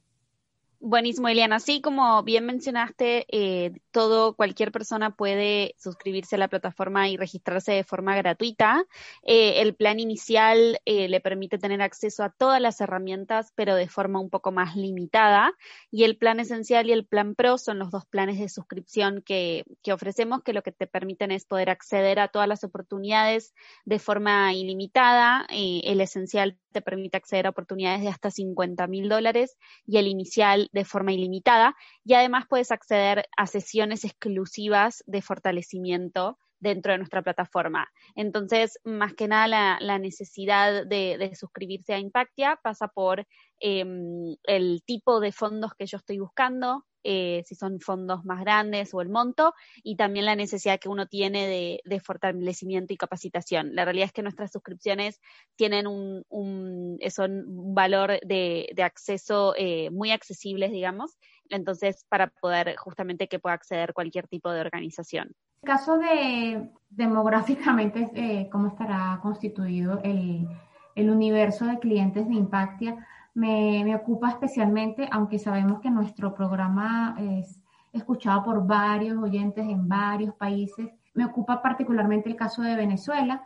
Buenísimo, 0.80 1.26
Eliana. 1.26 1.56
Así 1.56 1.80
como 1.80 2.22
bien 2.22 2.46
mencionaste, 2.46 3.26
eh, 3.32 3.72
todo, 3.90 4.36
cualquier 4.36 4.70
persona 4.70 5.10
puede 5.16 5.74
suscribirse 5.76 6.36
a 6.36 6.38
la 6.38 6.46
plataforma 6.46 7.08
y 7.08 7.16
registrarse 7.16 7.72
de 7.72 7.82
forma 7.82 8.14
gratuita. 8.16 8.84
Eh, 9.24 9.60
el 9.60 9.74
plan 9.74 9.98
inicial 9.98 10.78
eh, 10.84 11.08
le 11.08 11.20
permite 11.20 11.58
tener 11.58 11.82
acceso 11.82 12.22
a 12.22 12.30
todas 12.30 12.60
las 12.60 12.80
herramientas, 12.80 13.52
pero 13.56 13.74
de 13.74 13.88
forma 13.88 14.20
un 14.20 14.30
poco 14.30 14.52
más 14.52 14.76
limitada. 14.76 15.52
Y 15.90 16.04
el 16.04 16.16
plan 16.16 16.38
esencial 16.38 16.88
y 16.88 16.92
el 16.92 17.04
plan 17.04 17.34
pro 17.34 17.58
son 17.58 17.80
los 17.80 17.90
dos 17.90 18.06
planes 18.06 18.38
de 18.38 18.48
suscripción 18.48 19.20
que, 19.26 19.64
que 19.82 19.92
ofrecemos, 19.92 20.44
que 20.44 20.52
lo 20.52 20.62
que 20.62 20.70
te 20.70 20.86
permiten 20.86 21.32
es 21.32 21.44
poder 21.44 21.70
acceder 21.70 22.20
a 22.20 22.28
todas 22.28 22.46
las 22.46 22.62
oportunidades 22.62 23.52
de 23.84 23.98
forma 23.98 24.54
ilimitada. 24.54 25.44
el 25.50 26.00
esencial 26.00 26.56
te 26.72 26.82
permite 26.82 27.16
acceder 27.16 27.46
a 27.46 27.50
oportunidades 27.50 28.02
de 28.02 28.08
hasta 28.08 28.30
50 28.30 28.86
mil 28.86 29.08
dólares 29.08 29.56
y 29.86 29.96
el 29.96 30.06
inicial 30.06 30.67
de 30.72 30.84
forma 30.84 31.12
ilimitada 31.12 31.74
y 32.04 32.14
además 32.14 32.44
puedes 32.48 32.70
acceder 32.70 33.26
a 33.36 33.46
sesiones 33.46 34.04
exclusivas 34.04 35.02
de 35.06 35.22
fortalecimiento 35.22 36.38
dentro 36.60 36.92
de 36.92 36.98
nuestra 36.98 37.22
plataforma. 37.22 37.88
Entonces, 38.14 38.78
más 38.84 39.14
que 39.14 39.28
nada, 39.28 39.78
la, 39.80 39.98
necesidad 39.98 40.86
de, 40.86 41.32
suscribirse 41.34 41.94
a 41.94 41.98
Impactia 41.98 42.58
pasa 42.62 42.88
por 42.88 43.26
em, 43.60 44.36
el 44.44 44.82
tipo 44.84 45.20
de 45.20 45.32
fondos 45.32 45.72
que 45.78 45.86
yo 45.86 45.98
estoy 45.98 46.18
buscando, 46.18 46.84
eh, 47.10 47.42
si 47.46 47.54
son 47.54 47.80
fondos 47.80 48.26
más 48.26 48.40
grandes 48.40 48.92
o 48.92 49.00
el 49.00 49.08
monto, 49.08 49.54
y 49.82 49.96
también 49.96 50.26
la 50.26 50.36
necesidad 50.36 50.78
que 50.78 50.90
uno 50.90 51.06
tiene 51.06 51.80
de, 51.82 52.00
fortalecimiento 52.00 52.92
y 52.92 52.98
capacitación. 52.98 53.74
La 53.74 53.86
realidad 53.86 54.08
es 54.08 54.12
que 54.12 54.22
nuestras 54.22 54.52
suscripciones 54.52 55.18
tienen 55.56 55.86
un, 55.86 56.98
son 57.08 57.48
un 57.48 57.74
valor 57.74 58.20
de, 58.20 58.74
acceso 58.84 59.54
eh, 59.56 59.88
muy 59.90 60.10
accesibles, 60.10 60.70
digamos, 60.70 61.16
entonces 61.48 62.04
para 62.10 62.26
poder 62.26 62.76
justamente 62.76 63.26
que 63.26 63.38
pueda 63.38 63.54
acceder 63.54 63.94
cualquier 63.94 64.28
tipo 64.28 64.52
de 64.52 64.60
organización. 64.60 65.34
En 65.62 65.66
caso 65.66 65.96
de 65.96 66.68
demográficamente, 66.90 68.10
eh, 68.14 68.50
¿cómo 68.52 68.68
estará 68.68 69.18
constituido 69.22 69.98
el, 70.04 70.46
el, 70.94 71.08
universo 71.08 71.64
de 71.64 71.78
clientes 71.78 72.28
de 72.28 72.34
Impactia? 72.34 73.06
Me, 73.38 73.94
ocupa 73.94 74.30
especialmente, 74.30 75.08
aunque 75.12 75.38
sabemos 75.38 75.80
que 75.80 75.90
nuestro 75.90 76.34
programa 76.34 77.16
es 77.20 77.60
escuchado 77.92 78.42
por 78.42 78.66
varios 78.66 79.16
oyentes 79.16 79.64
en 79.64 79.88
varios 79.88 80.34
países, 80.34 80.90
me 81.14 81.24
ocupa 81.24 81.62
particularmente 81.62 82.28
el 82.28 82.36
caso 82.36 82.62
de 82.62 82.74
Venezuela. 82.74 83.44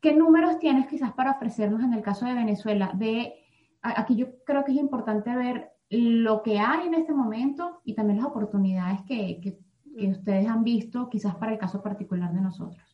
¿Qué 0.00 0.14
números 0.14 0.58
tienes 0.58 0.86
quizás 0.86 1.12
para 1.12 1.32
ofrecernos 1.32 1.82
en 1.82 1.92
el 1.92 2.02
caso 2.02 2.24
de 2.24 2.34
Venezuela? 2.34 2.92
De, 2.94 3.34
aquí 3.82 4.16
yo 4.16 4.26
creo 4.44 4.64
que 4.64 4.72
es 4.72 4.78
importante 4.78 5.34
ver 5.34 5.72
lo 5.90 6.42
que 6.42 6.60
hay 6.60 6.86
en 6.86 6.94
este 6.94 7.12
momento 7.12 7.80
y 7.84 7.94
también 7.94 8.18
las 8.18 8.28
oportunidades 8.28 9.02
que 9.02 9.40
que 9.42 9.58
ustedes 10.08 10.48
han 10.48 10.64
visto, 10.64 11.08
quizás 11.08 11.34
para 11.36 11.52
el 11.52 11.58
caso 11.58 11.82
particular 11.82 12.32
de 12.32 12.40
nosotros. 12.40 12.89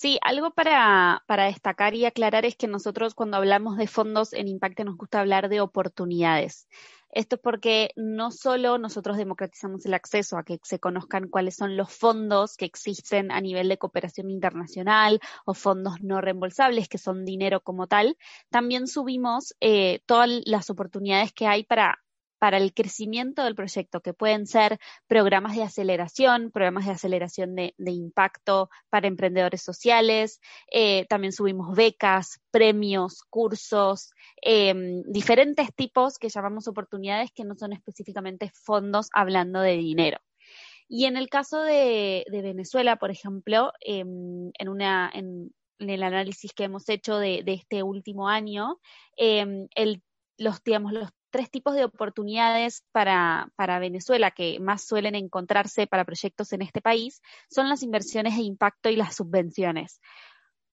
Sí, 0.00 0.16
algo 0.22 0.52
para, 0.52 1.24
destacar 1.26 1.92
y 1.96 2.04
aclarar 2.04 2.44
es 2.44 2.54
que 2.54 2.68
nosotros 2.68 3.14
cuando 3.16 3.36
hablamos 3.36 3.76
de 3.76 3.88
fondos 3.88 4.32
en 4.32 4.46
Impacto 4.46 4.84
nos 4.84 4.96
gusta 4.96 5.18
hablar 5.18 5.48
de 5.48 5.60
oportunidades. 5.60 6.68
Esto 7.10 7.34
es 7.34 7.42
porque 7.42 7.90
no 7.96 8.30
solo 8.30 8.78
nosotros 8.78 9.16
democratizamos 9.16 9.84
el 9.86 9.94
acceso 9.94 10.38
a 10.38 10.44
que 10.44 10.60
se 10.62 10.78
conozcan 10.78 11.26
cuáles 11.28 11.56
son 11.56 11.76
los 11.76 11.92
fondos 11.92 12.56
que 12.56 12.64
existen 12.64 13.32
a 13.32 13.40
nivel 13.40 13.68
de 13.68 13.78
cooperación 13.78 14.30
internacional 14.30 15.18
o 15.44 15.52
fondos 15.52 16.00
no 16.00 16.20
reembolsables, 16.20 16.88
que 16.88 16.98
son 16.98 17.24
dinero 17.24 17.60
como 17.60 17.88
tal, 17.88 18.16
también 18.50 18.86
subimos 18.86 19.56
eh, 19.58 20.00
todas 20.06 20.30
las 20.44 20.70
oportunidades 20.70 21.32
que 21.32 21.48
hay 21.48 21.64
para 21.64 21.98
para 22.38 22.58
el 22.58 22.72
crecimiento 22.72 23.44
del 23.44 23.54
proyecto, 23.54 24.00
que 24.00 24.14
pueden 24.14 24.46
ser 24.46 24.78
programas 25.06 25.56
de 25.56 25.62
aceleración, 25.62 26.50
programas 26.50 26.86
de 26.86 26.92
aceleración 26.92 27.54
de, 27.54 27.74
impacto 27.78 28.70
para 28.90 29.08
emprendedores 29.08 29.62
sociales, 29.62 30.40
eh, 30.70 31.06
también 31.08 31.32
subimos 31.32 31.74
becas, 31.74 32.40
premios, 32.50 33.22
cursos, 33.28 34.12
em, 34.42 35.02
diferentes 35.04 35.74
tipos 35.74 36.18
que 36.18 36.28
llamamos 36.28 36.68
oportunidades 36.68 37.30
que 37.32 37.44
no 37.44 37.54
son 37.56 37.72
específicamente 37.72 38.50
fondos 38.54 39.08
hablando 39.12 39.60
de 39.60 39.76
dinero. 39.76 40.18
Y 40.88 41.04
en 41.04 41.16
el 41.16 41.28
caso 41.28 41.60
de, 41.62 42.24
Venezuela, 42.30 42.96
por 42.96 43.10
ejemplo, 43.10 43.72
em, 43.80 44.50
en, 44.58 44.68
una, 44.68 45.10
en, 45.12 45.52
el 45.78 46.02
análisis 46.02 46.52
que 46.54 46.64
hemos 46.64 46.88
hecho 46.88 47.18
de, 47.18 47.44
este 47.46 47.82
último 47.82 48.28
año, 48.28 48.78
em, 49.16 49.68
el, 49.74 50.02
los, 50.38 50.62
digamos, 50.62 50.92
los 50.92 51.10
tres 51.30 51.50
tipos 51.50 51.74
de 51.74 51.84
oportunidades 51.84 52.84
para, 52.92 53.50
para, 53.56 53.78
Venezuela 53.78 54.30
que 54.30 54.58
más 54.60 54.82
suelen 54.84 55.14
encontrarse 55.14 55.86
para 55.86 56.04
proyectos 56.04 56.52
en 56.52 56.62
este 56.62 56.80
país 56.80 57.20
son 57.50 57.68
las 57.68 57.82
inversiones 57.82 58.36
de 58.36 58.42
impacto 58.42 58.88
y 58.88 58.96
las 58.96 59.16
subvenciones. 59.16 60.00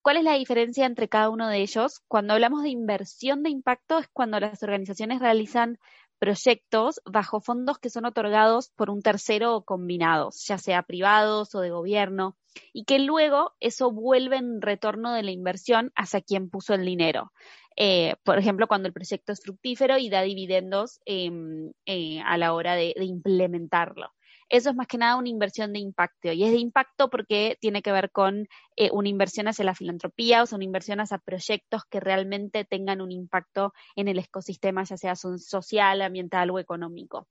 ¿Cuál 0.01 0.17
es 0.17 0.23
la 0.23 0.35
diferencia 0.35 0.85
entre 0.85 1.09
cada 1.09 1.29
uno 1.29 1.47
de 1.47 1.57
ellos? 1.57 1.99
Cuando 2.07 2.33
hablamos 2.33 2.61
de 2.61 2.69
inversión 2.69 3.41
de 3.41 3.49
impacto 3.49 3.97
es 3.97 4.07
cuando 4.13 4.39
las 4.39 4.61
organizaciones 4.61 5.19
realizan 5.19 5.79
proyectos 6.19 7.01
bajo 7.05 7.39
fondos 7.39 7.79
que 7.79 7.89
son 7.89 8.05
otorgados 8.05 8.69
por 8.75 8.89
un 8.89 9.01
tercero 9.01 9.55
o 9.55 9.63
combinados, 9.63 10.45
ya 10.47 10.57
sea 10.57 10.83
privados 10.83 11.55
o 11.55 11.61
de 11.61 11.71
gobierno, 11.71 12.35
y 12.73 12.85
que 12.85 12.99
luego 12.99 13.53
eso 13.59 13.91
vuelve 13.91 14.37
en 14.37 14.61
retorno 14.61 15.13
de 15.13 15.23
la 15.23 15.31
inversión 15.31 15.91
hacia 15.95 16.21
quien 16.21 16.49
puso 16.49 16.73
el 16.73 16.85
dinero. 16.85 17.31
Eh, 17.77 18.15
por 18.23 18.37
ejemplo, 18.37 18.67
cuando 18.67 18.87
el 18.87 18.93
proyecto 18.93 19.33
es 19.33 19.41
fructífero 19.41 19.97
y 19.97 20.09
da 20.09 20.21
dividendos 20.21 21.01
em, 21.05 21.71
eh, 21.85 22.21
a 22.25 22.37
la 22.37 22.53
hora 22.53 22.75
de, 22.75 22.93
implementarlo. 22.97 24.14
Eso 24.49 24.69
es 24.69 24.75
más 24.75 24.87
que 24.87 24.97
nada 24.97 25.15
una 25.17 25.29
inversión 25.29 25.73
de 25.73 25.79
impacto 25.79 26.31
y 26.31 26.43
es 26.43 26.51
de 26.51 26.59
impacto 26.59 27.09
porque 27.09 27.57
tiene 27.59 27.81
que 27.81 27.91
ver 27.91 28.11
con 28.11 28.47
eh, 28.75 28.89
una 28.91 29.09
inversión 29.09 29.47
hacia 29.47 29.65
la 29.65 29.75
filantropía, 29.75 30.43
o 30.43 30.45
sea, 30.45 30.57
una 30.57 30.65
inversión 30.65 30.99
hacia 30.99 31.17
proyectos 31.17 31.83
que 31.89 31.99
realmente 31.99 32.63
tengan 32.65 33.01
un 33.01 33.11
impacto 33.11 33.73
en 33.95 34.07
el 34.07 34.19
ecosistema, 34.19 34.83
ya 34.83 34.97
sea 34.97 35.15
social, 35.15 36.01
ambiental 36.01 36.51
o 36.51 36.59
económico. 36.59 37.27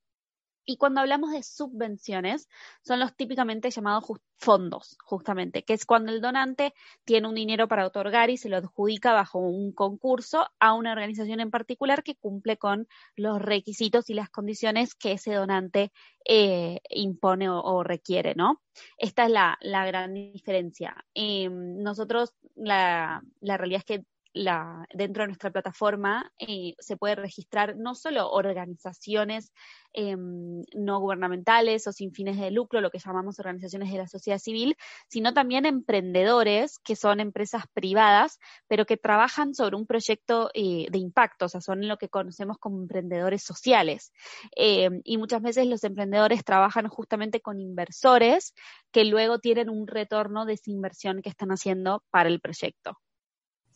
Y 0.66 0.76
cuando 0.76 1.00
hablamos 1.00 1.30
de 1.32 1.42
subvenciones, 1.42 2.48
son 2.82 3.00
los 3.00 3.14
típicamente 3.14 3.70
llamados 3.70 4.04
fondos, 4.36 4.96
justamente, 5.04 5.62
que 5.62 5.74
es 5.74 5.86
cuando 5.86 6.12
el 6.12 6.20
donante 6.20 6.74
tiene 7.04 7.28
un 7.28 7.34
dinero 7.34 7.68
para 7.68 7.86
otorgar 7.86 8.30
y 8.30 8.36
se 8.36 8.48
lo 8.48 8.56
adjudica 8.56 9.12
bajo 9.12 9.38
un 9.38 9.72
concurso 9.72 10.46
a 10.58 10.74
una 10.74 10.92
organización 10.92 11.40
en 11.40 11.50
particular 11.50 12.02
que 12.02 12.16
cumple 12.16 12.56
con 12.56 12.88
los 13.16 13.40
requisitos 13.40 14.10
y 14.10 14.14
las 14.14 14.30
condiciones 14.30 14.94
que 14.94 15.12
ese 15.12 15.34
donante 15.34 15.92
eh, 16.24 16.80
impone 16.90 17.48
o, 17.50 17.82
requiere, 17.82 18.34
¿no? 18.34 18.62
Esta 18.96 19.24
es 19.24 19.30
la, 19.30 19.86
gran 19.86 20.14
diferencia. 20.14 21.04
Em, 21.14 21.82
nosotros, 21.82 22.34
la, 22.54 23.22
la 23.40 23.56
realidad 23.56 23.80
es 23.80 23.84
que 23.84 24.04
dentro 24.34 25.22
de 25.22 25.28
nuestra 25.28 25.50
plataforma 25.50 26.32
eh, 26.38 26.74
se 26.80 26.96
puede 26.96 27.14
registrar 27.14 27.76
no 27.76 27.94
solo 27.94 28.30
organizaciones 28.30 29.52
em, 29.92 30.64
no 30.74 30.98
gubernamentales 30.98 31.86
o 31.86 31.92
sin 31.92 32.12
fines 32.12 32.36
de 32.38 32.50
lucro, 32.50 32.80
lo 32.80 32.90
que 32.90 32.98
llamamos 32.98 33.38
organizaciones 33.38 33.92
de 33.92 33.98
la 33.98 34.08
sociedad 34.08 34.38
civil, 34.38 34.76
sino 35.08 35.32
también 35.32 35.66
emprendedores 35.66 36.78
que 36.80 36.96
son 36.96 37.20
empresas 37.20 37.64
privadas, 37.72 38.40
pero 38.66 38.86
que 38.86 38.96
trabajan 38.96 39.54
sobre 39.54 39.76
un 39.76 39.86
proyecto 39.86 40.50
eh, 40.52 40.86
de 40.90 40.98
impacto, 40.98 41.44
o 41.46 41.48
sea, 41.48 41.60
son 41.60 41.86
lo 41.86 41.96
que 41.96 42.08
conocemos 42.08 42.58
como 42.58 42.78
emprendedores 42.78 43.44
sociales. 43.44 44.12
Em, 44.56 45.00
y 45.04 45.16
muchas 45.16 45.42
veces 45.42 45.66
los 45.66 45.84
emprendedores 45.84 46.44
trabajan 46.44 46.88
justamente 46.88 47.40
con 47.40 47.60
inversores 47.60 48.52
que 48.90 49.04
luego 49.04 49.38
tienen 49.38 49.70
un 49.70 49.86
retorno 49.86 50.44
de 50.44 50.54
esa 50.54 50.70
inversión 50.72 51.22
que 51.22 51.28
están 51.28 51.50
haciendo 51.50 52.02
para 52.10 52.28
el 52.28 52.40
proyecto. 52.40 52.98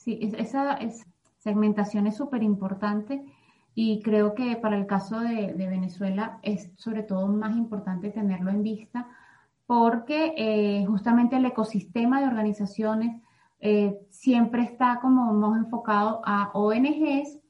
Sí, 0.09 0.19
esa 0.39 0.79
segmentación 1.37 2.07
es 2.07 2.17
súper 2.17 2.43
importante 2.43 3.27
y 3.75 4.01
creo 4.01 4.35
que 4.35 4.57
para 4.57 4.79
el 4.79 4.87
caso 4.87 5.21
de, 5.21 5.53
Venezuela 5.55 6.39
es 6.41 6.73
sobre 6.77 7.03
todo 7.03 7.29
más 7.29 7.55
importante 7.55 8.09
tenerlo 8.09 8.51
en 8.51 8.63
vista 8.63 9.07
porque 9.67 10.33
eh, 10.39 10.87
justamente 10.87 11.37
el 11.37 11.45
ecosistema 11.45 12.23
de 12.23 12.27
organizaciones 12.27 13.21
eh, 13.61 13.99
siempre 14.09 14.63
está 14.63 14.99
como 15.03 15.31
más 15.35 15.59
enfocado 15.59 16.23
a 16.25 16.53
ONGs, 16.55 17.41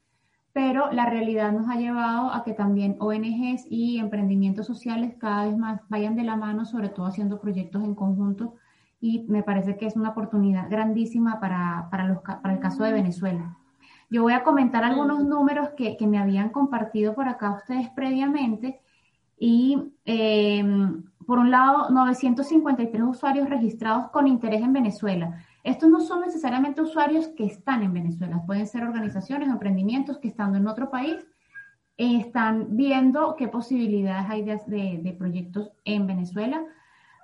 pero 0.53 0.91
la 0.91 1.07
realidad 1.07 1.53
nos 1.53 1.69
ha 1.69 1.77
llevado 1.77 2.33
a 2.33 2.43
que 2.43 2.55
también 2.55 2.97
ONGs 2.99 3.67
y 3.71 4.01
emprendimientos 4.01 4.67
sociales 4.67 5.15
cada 5.17 5.45
vez 5.45 5.57
más 5.57 5.81
vayan 5.89 6.17
de 6.17 6.25
la 6.25 6.35
mano, 6.35 6.65
sobre 6.65 6.89
todo 6.89 7.07
haciendo 7.07 7.41
proyectos 7.41 7.85
en 7.85 7.95
conjunto 7.95 8.57
y 9.01 9.25
me 9.29 9.43
parece 9.43 9.77
que 9.77 9.87
es 9.87 9.97
una 9.97 10.11
oportunidad 10.11 10.69
grandísima 10.69 11.39
para, 11.41 11.89
para, 11.91 12.07
los, 12.07 12.19
para 12.19 12.53
el 12.53 12.61
caso 12.61 12.83
de 12.83 12.93
Venezuela. 12.93 13.57
Yo 14.11 14.23
voy 14.23 14.33
a 14.33 14.43
comentar 14.43 14.85
algunos 14.85 15.25
números 15.25 15.71
que, 15.77 15.97
que 15.97 16.07
me 16.07 16.19
habían 16.19 16.49
compartido 16.49 17.15
por 17.15 17.29
acá 17.29 17.53
ustedes 17.53 17.91
previamente 17.91 18.81
y 19.39 19.93
em, 20.05 21.05
por 21.27 21.39
un 21.39 21.51
lado 21.51 21.91
953 21.91 23.03
usuarios 23.03 23.49
registrados 23.49 24.11
con 24.11 24.27
interés 24.27 24.63
en 24.63 24.73
Venezuela. 24.73 25.45
Estos 25.63 25.91
no 25.91 26.01
son 26.01 26.23
necesariamente 26.23 26.81
usuarios 26.81 27.29
que 27.29 27.45
están 27.45 27.83
en 27.83 27.93
Venezuela, 27.93 28.43
pueden 28.47 28.67
ser 28.67 28.83
organizaciones 28.83 29.49
emprendimientos 29.49 30.19
que 30.19 30.29
estando 30.29 30.57
en 30.57 30.67
otro 30.67 30.91
país 30.91 31.17
están 31.99 32.77
viendo 32.77 33.35
qué 33.37 33.49
posibilidades 33.49 34.31
hay 34.31 34.43
de, 34.43 34.61
de, 34.67 35.01
de 35.03 35.13
proyectos 35.13 35.73
en 35.85 36.07
Venezuela 36.07 36.65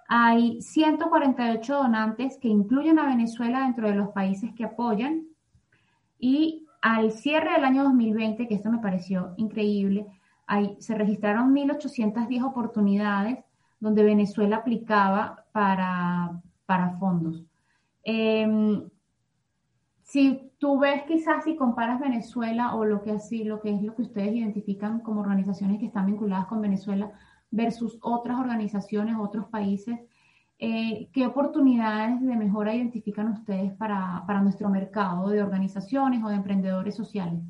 hay 0.09 0.61
148 0.61 1.75
donantes 1.75 2.39
que 2.39 2.49
incluyen 2.49 2.99
a 2.99 3.07
Venezuela 3.07 3.61
dentro 3.61 3.89
de 3.89 3.95
los 3.95 4.11
países 4.11 4.53
que 4.55 4.65
apoyan 4.65 5.27
y 6.19 6.67
al 6.83 7.13
cierre 7.13 7.53
del 7.53 7.65
año 7.65 7.83
2020, 7.85 8.47
que 8.47 8.55
esto 8.55 8.71
me 8.71 8.79
pareció 8.79 9.33
increíble, 9.39 10.07
se 10.79 10.95
registraron 10.95 11.55
1.810 11.55 12.45
oportunidades 12.45 13.39
donde 13.81 14.05
Venezuela 14.05 14.57
aplicaba 14.57 15.47
para, 15.53 16.43
para 16.67 16.91
fondos. 16.99 17.43
Em, 18.03 18.83
si 20.03 20.53
tú 20.59 20.79
ves 20.79 21.05
quizás 21.05 21.45
si 21.45 21.57
comparas 21.57 22.01
Venezuela 22.01 22.75
o 22.75 22.85
lo 22.85 23.03
que 23.03 23.13
así, 23.13 23.45
lo 23.45 23.61
que 23.61 23.75
es 23.75 23.83
lo 23.83 23.95
que 23.95 24.03
ustedes 24.03 24.35
identifican 24.35 25.01
como 25.01 25.23
organizaciones 25.23 25.79
que 25.79 25.87
están 25.87 26.07
vinculadas 26.07 26.47
con 26.47 26.61
Venezuela 26.61 27.11
versus 27.55 27.99
otras 28.03 28.39
organizaciones, 28.39 29.17
otros 29.19 29.47
países, 29.47 30.01
eh, 30.59 31.09
¿qué 31.13 31.27
oportunidades 31.27 32.21
de 32.21 32.37
mejora 32.37 32.75
identifican 32.75 33.29
ustedes 33.29 33.73
para, 33.73 34.25
para 34.27 34.43
nuestro 34.43 34.69
mercado 34.69 35.29
de 35.29 35.43
organizaciones 35.43 36.23
o 36.25 36.29
de 36.29 36.37
emprendedores 36.37 36.97
sociales? 36.97 37.41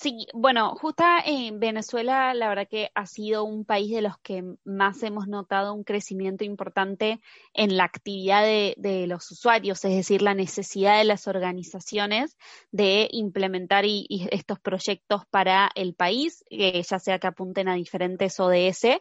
Sí, 0.00 0.28
bueno, 0.32 0.76
justo 0.76 1.02
en 1.24 1.58
Venezuela 1.58 2.32
la 2.32 2.48
verdad 2.48 2.68
que 2.68 2.88
ha 2.94 3.04
sido 3.04 3.42
un 3.42 3.64
país 3.64 3.90
de 3.90 4.00
los 4.00 4.16
que 4.18 4.44
más 4.64 5.02
hemos 5.02 5.26
notado 5.26 5.74
un 5.74 5.82
crecimiento 5.82 6.44
importante 6.44 7.20
en 7.52 7.76
la 7.76 7.82
actividad 7.82 8.44
de, 8.44 9.06
los 9.08 9.28
usuarios, 9.32 9.84
es 9.84 9.96
decir, 9.96 10.22
la 10.22 10.34
necesidad 10.34 10.98
de 10.98 11.04
las 11.04 11.26
organizaciones 11.26 12.36
de 12.70 13.08
implementar 13.10 13.86
estos 13.88 14.60
proyectos 14.60 15.22
para 15.30 15.68
el 15.74 15.94
país, 15.94 16.44
ya 16.48 17.00
sea 17.00 17.18
que 17.18 17.26
apunten 17.26 17.66
a 17.68 17.74
diferentes 17.74 18.38
ODS. 18.38 19.00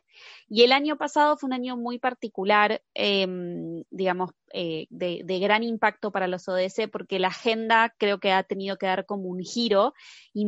Y 0.50 0.64
el 0.64 0.72
año 0.72 0.98
pasado 0.98 1.38
fue 1.38 1.46
un 1.48 1.54
año 1.54 1.78
muy 1.78 2.00
particular, 2.00 2.82
em, 2.96 3.84
digamos, 3.92 4.32
eh, 4.54 4.88
de, 4.90 5.40
gran 5.40 5.62
impacto 5.62 6.12
para 6.12 6.28
los 6.28 6.48
ODS 6.48 6.88
porque 6.92 7.20
la 7.20 7.28
agenda 7.28 7.94
creo 7.98 8.20
que 8.20 8.32
ha 8.32 8.44
tenido 8.44 8.78
que 8.78 8.86
dar 8.86 9.06
como 9.06 9.30
un 9.30 9.42
giro 9.42 9.94
y 10.34 10.46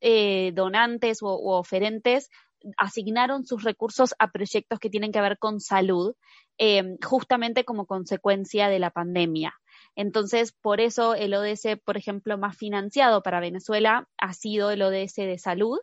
eh, 0.00 0.52
donantes 0.54 1.22
o, 1.22 1.58
oferentes 1.58 2.30
asignaron 2.76 3.46
sus 3.46 3.64
recursos 3.64 4.14
a 4.18 4.30
proyectos 4.30 4.78
que 4.78 4.90
tienen 4.90 5.12
que 5.12 5.20
ver 5.20 5.38
con 5.38 5.60
salud, 5.60 6.14
eh, 6.58 6.96
justamente 7.02 7.64
como 7.64 7.86
consecuencia 7.86 8.68
de 8.68 8.78
la 8.78 8.90
pandemia. 8.90 9.54
Entonces, 9.96 10.52
por 10.52 10.80
eso 10.80 11.14
el 11.14 11.34
ODS, 11.34 11.78
por 11.84 11.96
ejemplo, 11.96 12.38
más 12.38 12.56
financiado 12.56 13.22
para 13.22 13.40
Venezuela 13.40 14.08
ha 14.18 14.32
sido 14.34 14.70
el 14.70 14.82
ODS 14.82 15.16
de 15.16 15.38
salud, 15.38 15.78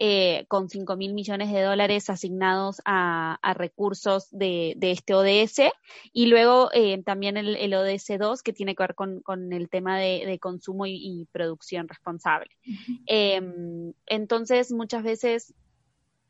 eh, 0.00 0.44
con 0.46 0.68
5 0.68 0.96
mil 0.96 1.12
millones 1.12 1.52
de 1.52 1.60
dólares 1.60 2.08
asignados 2.08 2.80
a, 2.84 3.38
recursos 3.56 4.28
de, 4.30 4.76
este 4.80 5.12
ODS 5.12 5.72
y 6.12 6.26
luego 6.26 6.70
eh, 6.72 7.02
también 7.02 7.36
el, 7.36 7.74
ODS 7.74 8.16
2 8.16 8.42
que 8.44 8.52
tiene 8.52 8.76
que 8.76 8.84
ver 8.84 8.94
con, 8.94 9.52
el 9.52 9.68
tema 9.68 9.98
de, 9.98 10.38
consumo 10.40 10.86
y, 10.86 11.26
producción 11.32 11.88
responsable. 11.88 12.50
Em, 13.06 13.92
entonces, 14.06 14.70
muchas 14.70 15.02
veces 15.02 15.52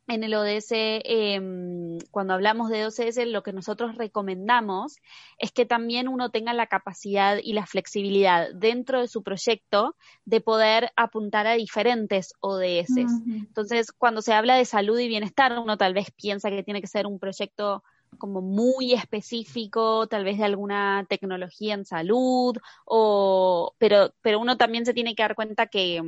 en 0.09 0.25
el 0.25 0.35
ODS, 0.35 0.73
em, 1.05 1.99
cuando 2.11 2.33
hablamos 2.33 2.71
de 2.71 2.87
ODS, 2.87 3.27
lo 3.27 3.43
que 3.43 3.53
nosotros 3.53 3.95
recomendamos 3.97 4.97
es 5.39 5.53
que 5.53 5.67
también 5.67 6.09
uno 6.09 6.31
tenga 6.31 6.55
la 6.55 6.67
capacidad 6.67 7.39
y 7.43 7.53
la 7.53 7.67
flexibilidad 7.67 8.49
dentro 8.55 9.01
de 9.01 9.09
su 9.09 9.23
proyecto 9.23 9.95
de 10.25 10.41
poder 10.41 10.91
apuntar 10.97 11.47
a 11.47 11.55
diferentes 11.55 12.33
ODS. 12.41 13.07
Entonces, 13.27 13.93
cuando 13.93 14.23
se 14.23 14.33
habla 14.33 14.57
de 14.57 14.65
salud 14.65 14.99
y 14.99 15.09
bienestar, 15.09 15.59
uno 15.59 15.77
tal 15.77 15.93
vez 15.93 16.11
piensa 16.11 16.49
que 16.49 16.63
tiene 16.63 16.81
que 16.81 16.87
ser 16.87 17.07
un 17.07 17.19
proyecto 17.19 17.85
como 18.19 18.41
muy 18.41 18.93
específico, 18.95 20.07
tal 20.07 20.25
vez 20.25 20.39
de 20.39 20.45
alguna 20.45 21.07
tecnología 21.09 21.75
en 21.75 21.85
salud, 21.85 22.57
o, 22.85 23.75
pero, 23.79 24.13
pero 24.23 24.41
uno 24.41 24.57
también 24.57 24.87
se 24.87 24.95
tiene 24.95 25.15
que 25.15 25.23
dar 25.23 25.35
cuenta 25.35 25.67
que, 25.67 26.03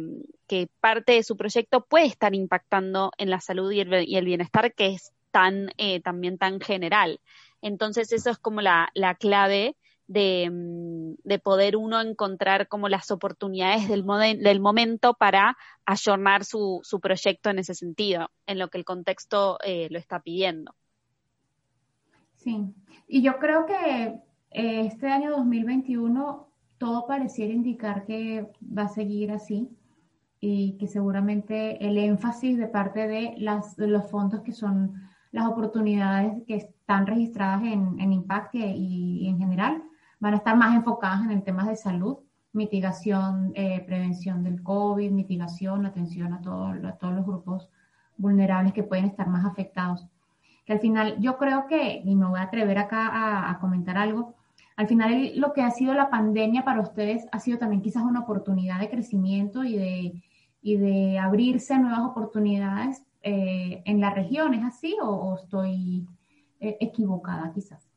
parte 0.80 1.12
de 1.12 1.22
su 1.22 1.36
proyecto 1.36 1.84
puede 1.84 2.06
estar 2.06 2.34
impactando 2.34 3.12
en 3.18 3.30
la 3.30 3.40
salud 3.40 3.70
y 3.70 3.80
el, 3.80 4.24
bienestar 4.24 4.74
que 4.74 4.88
es 4.88 5.12
tan, 5.30 5.70
eh, 5.76 6.00
también 6.00 6.38
tan 6.38 6.60
general. 6.60 7.20
Entonces 7.62 8.12
eso 8.12 8.30
es 8.30 8.38
como 8.38 8.60
la, 8.60 8.90
la 8.94 9.14
clave 9.14 9.76
de, 10.10 10.48
de, 11.22 11.38
poder 11.38 11.76
uno 11.76 12.00
encontrar 12.00 12.66
como 12.66 12.88
las 12.88 13.12
oportunidades 13.12 13.88
del, 13.88 14.04
del 14.42 14.60
momento 14.60 15.14
para 15.14 15.56
ayornar 15.86 16.44
su, 16.44 16.80
su 16.82 16.98
proyecto 16.98 17.50
en 17.50 17.60
ese 17.60 17.76
sentido, 17.76 18.28
en 18.46 18.58
lo 18.58 18.68
que 18.68 18.78
el 18.78 18.84
contexto 18.84 19.58
eh, 19.62 19.86
lo 19.88 20.00
está 20.00 20.18
pidiendo. 20.18 20.74
Sí, 22.42 22.74
y 23.06 23.20
yo 23.20 23.38
creo 23.38 23.66
que 23.66 24.18
eh, 24.50 24.86
este 24.86 25.08
año 25.08 25.30
2021 25.30 26.48
todo 26.78 27.06
pareciera 27.06 27.52
indicar 27.52 28.06
que 28.06 28.50
va 28.62 28.84
a 28.84 28.88
seguir 28.88 29.30
así 29.30 29.68
y 30.40 30.78
que 30.78 30.86
seguramente 30.86 31.86
el 31.86 31.98
énfasis 31.98 32.56
de 32.56 32.66
parte 32.66 33.06
de, 33.06 33.34
las, 33.36 33.76
los 33.76 34.10
fondos 34.10 34.40
que 34.40 34.52
son 34.52 34.94
las 35.32 35.46
oportunidades 35.48 36.42
que 36.46 36.56
están 36.56 37.06
registradas 37.06 37.62
en, 37.62 38.10
Impact 38.10 38.54
y, 38.54 39.28
en 39.28 39.38
general 39.38 39.82
van 40.18 40.32
a 40.32 40.38
estar 40.38 40.56
más 40.56 40.74
enfocadas 40.74 41.22
en 41.24 41.32
el 41.32 41.42
tema 41.42 41.68
de 41.68 41.76
salud, 41.76 42.20
mitigación, 42.54 43.52
eh, 43.54 43.84
prevención 43.86 44.42
del 44.42 44.62
COVID, 44.62 45.10
mitigación, 45.10 45.84
atención 45.84 46.32
a 46.32 46.40
todos 46.40 46.74
los 47.12 47.26
grupos 47.26 47.68
vulnerables 48.16 48.72
que 48.72 48.82
pueden 48.82 49.04
estar 49.04 49.28
más 49.28 49.44
afectados 49.44 50.06
al 50.72 50.80
final 50.80 51.16
yo 51.20 51.36
creo 51.36 51.66
que, 51.66 52.02
y 52.04 52.14
me 52.14 52.26
voy 52.26 52.38
a 52.38 52.44
atrever 52.44 52.78
acá 52.78 53.50
a, 53.50 53.58
comentar 53.58 53.98
algo, 53.98 54.34
al 54.76 54.86
final 54.86 55.32
lo 55.36 55.52
que 55.52 55.62
ha 55.62 55.70
sido 55.70 55.94
la 55.94 56.10
pandemia 56.10 56.64
para 56.64 56.80
ustedes 56.80 57.26
ha 57.32 57.40
sido 57.40 57.58
también 57.58 57.82
quizás 57.82 58.02
una 58.02 58.20
oportunidad 58.20 58.80
de 58.80 58.88
crecimiento 58.88 59.64
y 59.64 59.76
de, 59.76 60.22
y 60.62 60.76
de 60.76 61.18
abrirse 61.18 61.74
a 61.74 61.78
nuevas 61.78 62.00
oportunidades 62.00 63.02
eh, 63.22 63.82
en 63.84 64.00
la 64.00 64.10
región, 64.14 64.54
¿es 64.54 64.64
así 64.64 64.96
o, 65.02 65.38
estoy 65.42 66.06
eh, 66.60 66.76
equivocada 66.80 67.52
quizás? 67.52 67.90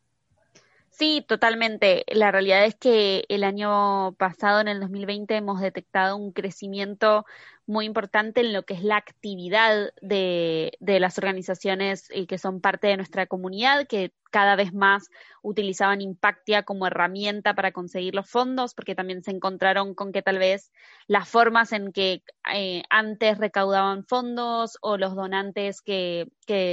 Sí, 0.89 1.25
totalmente. 1.27 2.05
La 2.13 2.31
realidad 2.31 2.65
es 2.65 2.75
que 2.75 3.25
el 3.27 3.43
año 3.43 4.13
pasado, 4.13 4.61
en 4.61 4.67
el 4.67 4.79
2020, 4.79 5.35
hemos 5.35 5.59
detectado 5.59 6.15
un 6.17 6.31
crecimiento 6.31 7.25
muy 7.65 7.85
importante 7.85 8.41
en 8.41 8.53
lo 8.53 8.63
que 8.63 8.73
es 8.73 8.83
la 8.83 8.97
actividad 8.97 9.91
de, 10.01 10.73
de 10.79 10.99
las 10.99 11.17
organizaciones 11.17 12.07
eh, 12.09 12.27
que 12.27 12.37
son 12.37 12.61
parte 12.61 12.87
de 12.87 12.97
nuestra 12.97 13.25
comunidad, 13.25 13.87
que 13.87 14.11
cada 14.31 14.55
vez 14.55 14.73
más 14.73 15.09
utilizaban 15.43 16.01
Impactia 16.01 16.63
como 16.63 16.87
herramienta 16.87 17.53
para 17.53 17.71
conseguir 17.71 18.15
los 18.15 18.29
fondos, 18.29 18.73
porque 18.73 18.95
también 18.95 19.21
se 19.23 19.31
encontraron 19.31 19.93
con 19.93 20.11
que 20.11 20.21
tal 20.21 20.39
vez 20.39 20.71
las 21.05 21.29
formas 21.29 21.73
en 21.73 21.91
que 21.91 22.23
eh, 22.53 22.83
antes 22.89 23.37
recaudaban 23.37 24.05
fondos 24.05 24.77
o 24.81 24.97
los 24.97 25.15
donantes 25.15 25.81
que, 25.81 26.31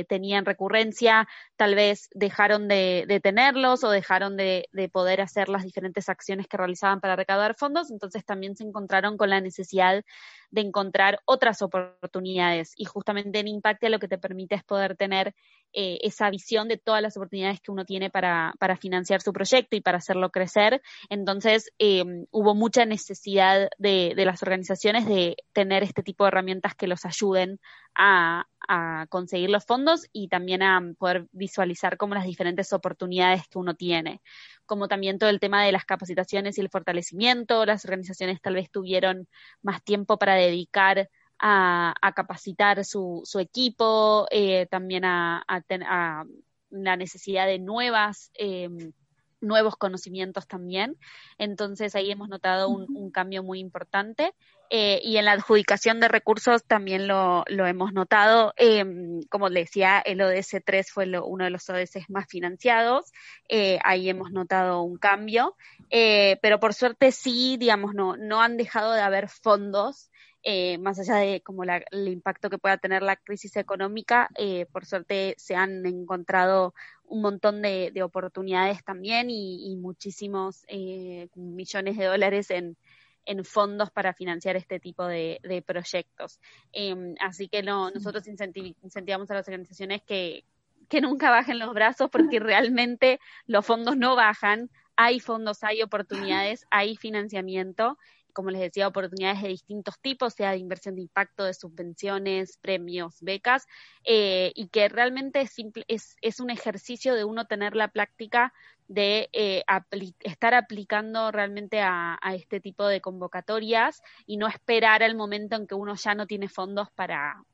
tenían 0.08 0.44
recurrencia 0.44 1.28
tal 1.56 1.74
vez 1.74 2.08
dejaron 2.12 2.68
de, 2.68 3.20
tenerlos 3.22 3.84
o 3.84 3.90
dejaron 3.90 4.36
de, 4.36 4.68
de, 4.72 4.88
poder 4.88 5.20
hacer 5.20 5.48
las 5.48 5.62
diferentes 5.62 6.08
acciones 6.08 6.48
que 6.48 6.56
realizaban 6.56 7.00
para 7.00 7.16
recaudar 7.16 7.54
fondos, 7.54 7.90
entonces 7.90 8.24
también 8.24 8.56
se 8.56 8.64
encontraron 8.64 9.16
con 9.16 9.30
la 9.30 9.40
necesidad 9.40 10.04
de 10.50 10.60
encontrar 10.60 11.20
otras 11.24 11.62
oportunidades. 11.62 12.72
Y 12.76 12.84
justamente 12.84 13.38
en 13.38 13.48
Impactia 13.48 13.88
lo 13.88 13.98
que 13.98 14.08
te 14.08 14.18
permite 14.18 14.56
es 14.56 14.64
poder 14.64 14.96
tener 14.96 15.34
eh, 15.72 15.98
esa 16.02 16.28
visión 16.30 16.66
de 16.66 16.78
todas 16.78 17.00
las 17.00 17.16
oportunidades 17.16 17.60
que 17.60 17.70
uno 17.70 17.84
tiene 17.84 18.10
para, 18.10 18.54
para 18.60 18.76
financiar 18.76 19.22
su 19.22 19.32
proyecto 19.32 19.74
y 19.74 19.80
para 19.80 19.98
hacerlo 19.98 20.30
crecer. 20.30 20.82
Entonces, 21.08 21.72
eh, 21.78 22.04
hubo 22.30 22.54
mucha 22.54 22.84
necesidad 22.84 23.70
de, 23.78 24.12
de, 24.14 24.24
las 24.26 24.42
organizaciones 24.42 25.06
de 25.06 25.36
tener 25.54 25.82
este 25.82 26.02
tipo 26.02 26.24
de 26.24 26.28
herramientas 26.28 26.74
que 26.74 26.86
los 26.86 27.06
ayuden 27.06 27.58
a, 27.94 28.46
a 28.68 29.06
conseguir 29.08 29.48
los 29.48 29.64
fondos 29.64 30.06
y 30.12 30.28
también 30.28 30.62
a 30.62 30.80
poder 30.98 31.26
visualizar 31.32 31.96
como 31.96 32.14
las 32.14 32.24
diferentes 32.24 32.72
oportunidades 32.74 33.48
que 33.48 33.58
uno 33.58 33.74
tiene, 33.74 34.20
como 34.66 34.88
también 34.88 35.18
todo 35.18 35.30
el 35.30 35.40
tema 35.40 35.64
de 35.64 35.72
las 35.72 35.86
capacitaciones 35.86 36.58
y 36.58 36.60
el 36.60 36.68
fortalecimiento. 36.68 37.64
Las 37.64 37.84
organizaciones 37.86 38.42
tal 38.42 38.54
vez 38.54 38.70
tuvieron 38.70 39.26
más 39.62 39.82
tiempo 39.82 40.18
para 40.18 40.34
dedicar 40.34 41.08
a, 41.40 42.12
capacitar 42.14 42.84
su, 42.84 43.24
equipo, 43.40 44.26
eh, 44.30 44.66
también 44.70 45.04
a, 45.04 45.42
a, 45.48 46.24
la 46.70 46.96
necesidad 46.96 47.46
de 47.46 47.58
nuevas 47.58 48.30
em, 48.34 48.92
nuevos 49.40 49.76
conocimientos 49.76 50.46
también. 50.46 50.96
Entonces 51.38 51.94
ahí 51.94 52.10
hemos 52.10 52.28
notado 52.28 52.68
un, 52.68 53.10
cambio 53.10 53.42
muy 53.42 53.58
importante. 53.58 54.32
Eh, 54.72 55.00
y 55.02 55.16
en 55.16 55.24
la 55.24 55.32
adjudicación 55.32 55.98
de 55.98 56.06
recursos 56.06 56.62
también 56.64 57.08
lo, 57.08 57.44
lo 57.48 57.66
hemos 57.66 57.92
notado. 57.92 58.52
Em, 58.56 59.22
como 59.30 59.48
le 59.48 59.60
decía, 59.60 59.98
el 59.98 60.20
ODS 60.20 60.62
3 60.64 60.92
fue 60.92 61.06
uno 61.20 61.44
de 61.44 61.50
los 61.50 61.68
ODS 61.68 62.08
más 62.08 62.26
financiados. 62.28 63.10
Eh, 63.48 63.78
ahí 63.82 64.08
hemos 64.08 64.30
notado 64.30 64.82
un 64.82 64.96
cambio. 64.98 65.56
pero 65.90 66.60
por 66.60 66.74
suerte 66.74 67.10
sí, 67.10 67.56
digamos, 67.58 67.94
no, 67.94 68.16
no 68.16 68.42
han 68.42 68.56
dejado 68.56 68.92
de 68.92 69.00
haber 69.00 69.28
fondos 69.28 70.09
eh, 70.42 70.78
más 70.78 70.98
allá 70.98 71.16
de 71.16 71.42
como 71.42 71.64
el 71.64 72.08
impacto 72.08 72.48
que 72.48 72.58
pueda 72.58 72.78
tener 72.78 73.02
la 73.02 73.16
crisis 73.16 73.56
económica, 73.56 74.30
eh, 74.36 74.66
por 74.72 74.86
suerte 74.86 75.34
se 75.36 75.54
han 75.54 75.84
encontrado 75.84 76.74
un 77.04 77.20
montón 77.20 77.60
de, 77.60 77.92
oportunidades 78.02 78.82
también 78.82 79.28
y, 79.30 79.76
muchísimos 79.76 80.64
eh, 80.68 81.28
millones 81.34 81.96
de 81.98 82.04
dólares 82.06 82.50
en, 82.50 82.76
fondos 83.44 83.90
para 83.92 84.12
financiar 84.12 84.56
este 84.56 84.80
tipo 84.80 85.06
de, 85.06 85.62
proyectos. 85.66 86.40
Em, 86.72 87.14
así 87.20 87.48
que 87.48 87.62
no, 87.62 87.90
nosotros 87.90 88.26
incentivamos 88.26 89.30
a 89.30 89.34
las 89.34 89.46
organizaciones 89.46 90.02
que, 90.02 90.44
que 90.88 91.00
nunca 91.00 91.30
bajen 91.30 91.58
los 91.58 91.72
brazos 91.72 92.10
porque 92.10 92.40
realmente 92.40 93.20
los 93.46 93.64
fondos 93.64 93.96
no 93.96 94.16
bajan, 94.16 94.70
hay 94.96 95.20
fondos, 95.20 95.62
hay 95.64 95.82
oportunidades, 95.82 96.66
hay 96.70 96.96
financiamiento 96.96 97.98
como 98.32 98.50
les 98.50 98.60
decía, 98.60 98.88
oportunidades 98.88 99.42
de 99.42 99.48
distintos 99.48 99.98
tipos, 100.00 100.34
sea 100.34 100.52
de 100.52 100.58
inversión 100.58 100.94
de 100.94 101.02
impacto, 101.02 101.44
de 101.44 101.54
subvenciones, 101.54 102.58
premios, 102.58 103.20
becas, 103.20 103.66
eh, 104.04 104.52
y 104.54 104.68
que 104.68 104.88
realmente 104.88 105.40
es, 105.40 106.40
un 106.40 106.50
ejercicio 106.50 107.14
de 107.14 107.24
uno 107.24 107.46
tener 107.46 107.76
la 107.76 107.88
práctica 107.88 108.52
de 108.88 109.28
eh, 109.32 109.62
estar 110.20 110.54
aplicando 110.54 111.30
realmente 111.30 111.80
a, 111.80 112.18
este 112.34 112.60
tipo 112.60 112.86
de 112.86 113.00
convocatorias 113.00 114.02
y 114.26 114.36
no 114.36 114.48
esperar 114.48 115.02
al 115.02 115.14
momento 115.14 115.56
en 115.56 115.66
que 115.66 115.74
uno 115.74 115.94
ya 115.94 116.14
no 116.14 116.26
tiene 116.26 116.48
fondos 116.48 116.90
para, 116.90 117.44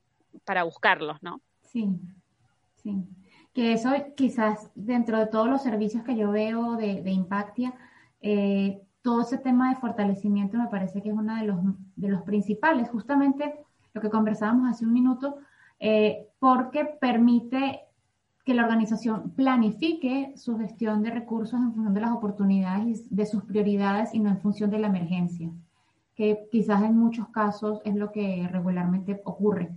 para 0.45 0.63
buscarlos, 0.63 1.21
¿no? 1.21 1.41
Sí, 1.63 1.87
sí. 2.81 3.03
Que 3.53 3.73
eso 3.73 3.91
quizás 4.15 4.71
dentro 4.75 5.19
de 5.19 5.27
todos 5.27 5.47
los 5.47 5.63
servicios 5.63 6.03
que 6.03 6.15
yo 6.15 6.31
veo 6.31 6.75
de, 6.75 7.01
de 7.01 7.11
Impactia, 7.11 7.73
eh, 8.21 8.81
todo 9.01 9.21
ese 9.21 9.37
tema 9.37 9.69
de 9.69 9.79
fortalecimiento 9.79 10.57
me 10.57 10.67
parece 10.67 11.01
que 11.01 11.09
es 11.09 11.15
uno 11.15 11.35
de 11.35 11.45
los, 11.45 11.59
de 11.95 12.09
los 12.09 12.23
principales, 12.23 12.89
justamente 12.89 13.55
lo 13.93 14.01
que 14.01 14.09
conversábamos 14.09 14.69
hace 14.69 14.85
un 14.85 14.93
minuto, 14.93 15.37
eh, 15.79 16.27
porque 16.39 16.85
permite 16.99 17.81
que 18.43 18.53
la 18.53 18.63
organización 18.63 19.31
planifique 19.31 20.33
su 20.37 20.57
gestión 20.57 21.03
de 21.03 21.11
recursos 21.11 21.59
en 21.59 21.73
función 21.73 21.93
de 21.93 22.01
las 22.01 22.11
oportunidades 22.11 23.05
y 23.11 23.15
de 23.15 23.25
sus 23.25 23.43
prioridades 23.43 24.13
y 24.13 24.19
no 24.19 24.29
en 24.29 24.39
función 24.39 24.69
de 24.69 24.79
la 24.79 24.87
emergencia, 24.87 25.49
que 26.15 26.47
quizás 26.51 26.81
en 26.83 26.97
muchos 26.97 27.27
casos 27.29 27.81
es 27.83 27.95
lo 27.95 28.11
que 28.11 28.47
regularmente 28.49 29.21
ocurre. 29.25 29.71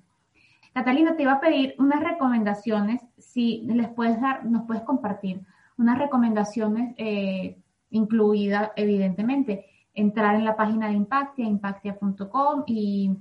Catalina, 0.72 1.16
te 1.16 1.24
iba 1.24 1.32
a 1.32 1.40
pedir 1.40 1.74
unas 1.78 2.00
recomendaciones, 2.00 3.00
si 3.18 3.62
les 3.62 3.88
puedes 3.88 4.20
dar, 4.20 4.46
nos 4.46 4.62
puedes 4.66 4.84
compartir 4.84 5.42
unas 5.76 5.98
recomendaciones 5.98 6.94
eh, 6.96 7.58
incluida 7.90 8.72
evidentemente 8.76 9.66
entrar 9.94 10.36
en 10.36 10.44
la 10.44 10.56
página 10.56 10.88
de 10.88 10.94
Impactia, 10.94 11.44
impactia.com 11.44 12.64
y 12.66 13.16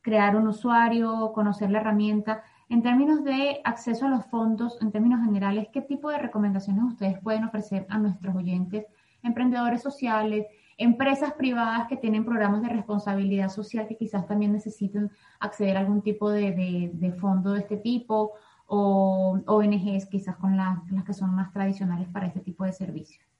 crear 0.00 0.36
un 0.36 0.48
usuario, 0.48 1.32
conocer 1.32 1.70
la 1.70 1.80
herramienta. 1.80 2.42
En 2.68 2.82
términos 2.82 3.24
de 3.24 3.60
acceso 3.64 4.06
a 4.06 4.10
los 4.10 4.26
fondos, 4.26 4.80
en 4.80 4.90
términos 4.90 5.24
generales, 5.24 5.68
¿qué 5.72 5.80
tipo 5.80 6.10
de 6.10 6.18
recomendaciones 6.18 6.84
ustedes 6.84 7.18
pueden 7.20 7.44
ofrecer 7.44 7.86
a 7.88 7.98
nuestros 7.98 8.34
oyentes, 8.34 8.86
emprendedores 9.22 9.82
sociales, 9.82 10.46
empresas 10.76 11.32
privadas 11.34 11.86
que 11.88 11.96
tienen 11.96 12.24
programas 12.24 12.62
de 12.62 12.68
responsabilidad 12.68 13.48
social 13.48 13.86
que 13.86 13.96
quizás 13.96 14.26
también 14.26 14.52
necesiten 14.52 15.10
acceder 15.40 15.76
a 15.76 15.80
algún 15.80 16.02
tipo 16.02 16.30
de, 16.30 16.90
de, 16.92 17.12
fondo 17.12 17.52
de 17.52 17.60
este 17.60 17.76
tipo 17.76 18.32
o 18.66 19.40
ONGs 19.46 20.06
quizás 20.06 20.36
con 20.36 20.56
las 20.56 20.78
que 21.06 21.12
son 21.14 21.34
más 21.34 21.52
tradicionales 21.52 22.08
para 22.08 22.26
este 22.26 22.40
tipo 22.40 22.64
de 22.64 22.72
servicios? 22.72 23.33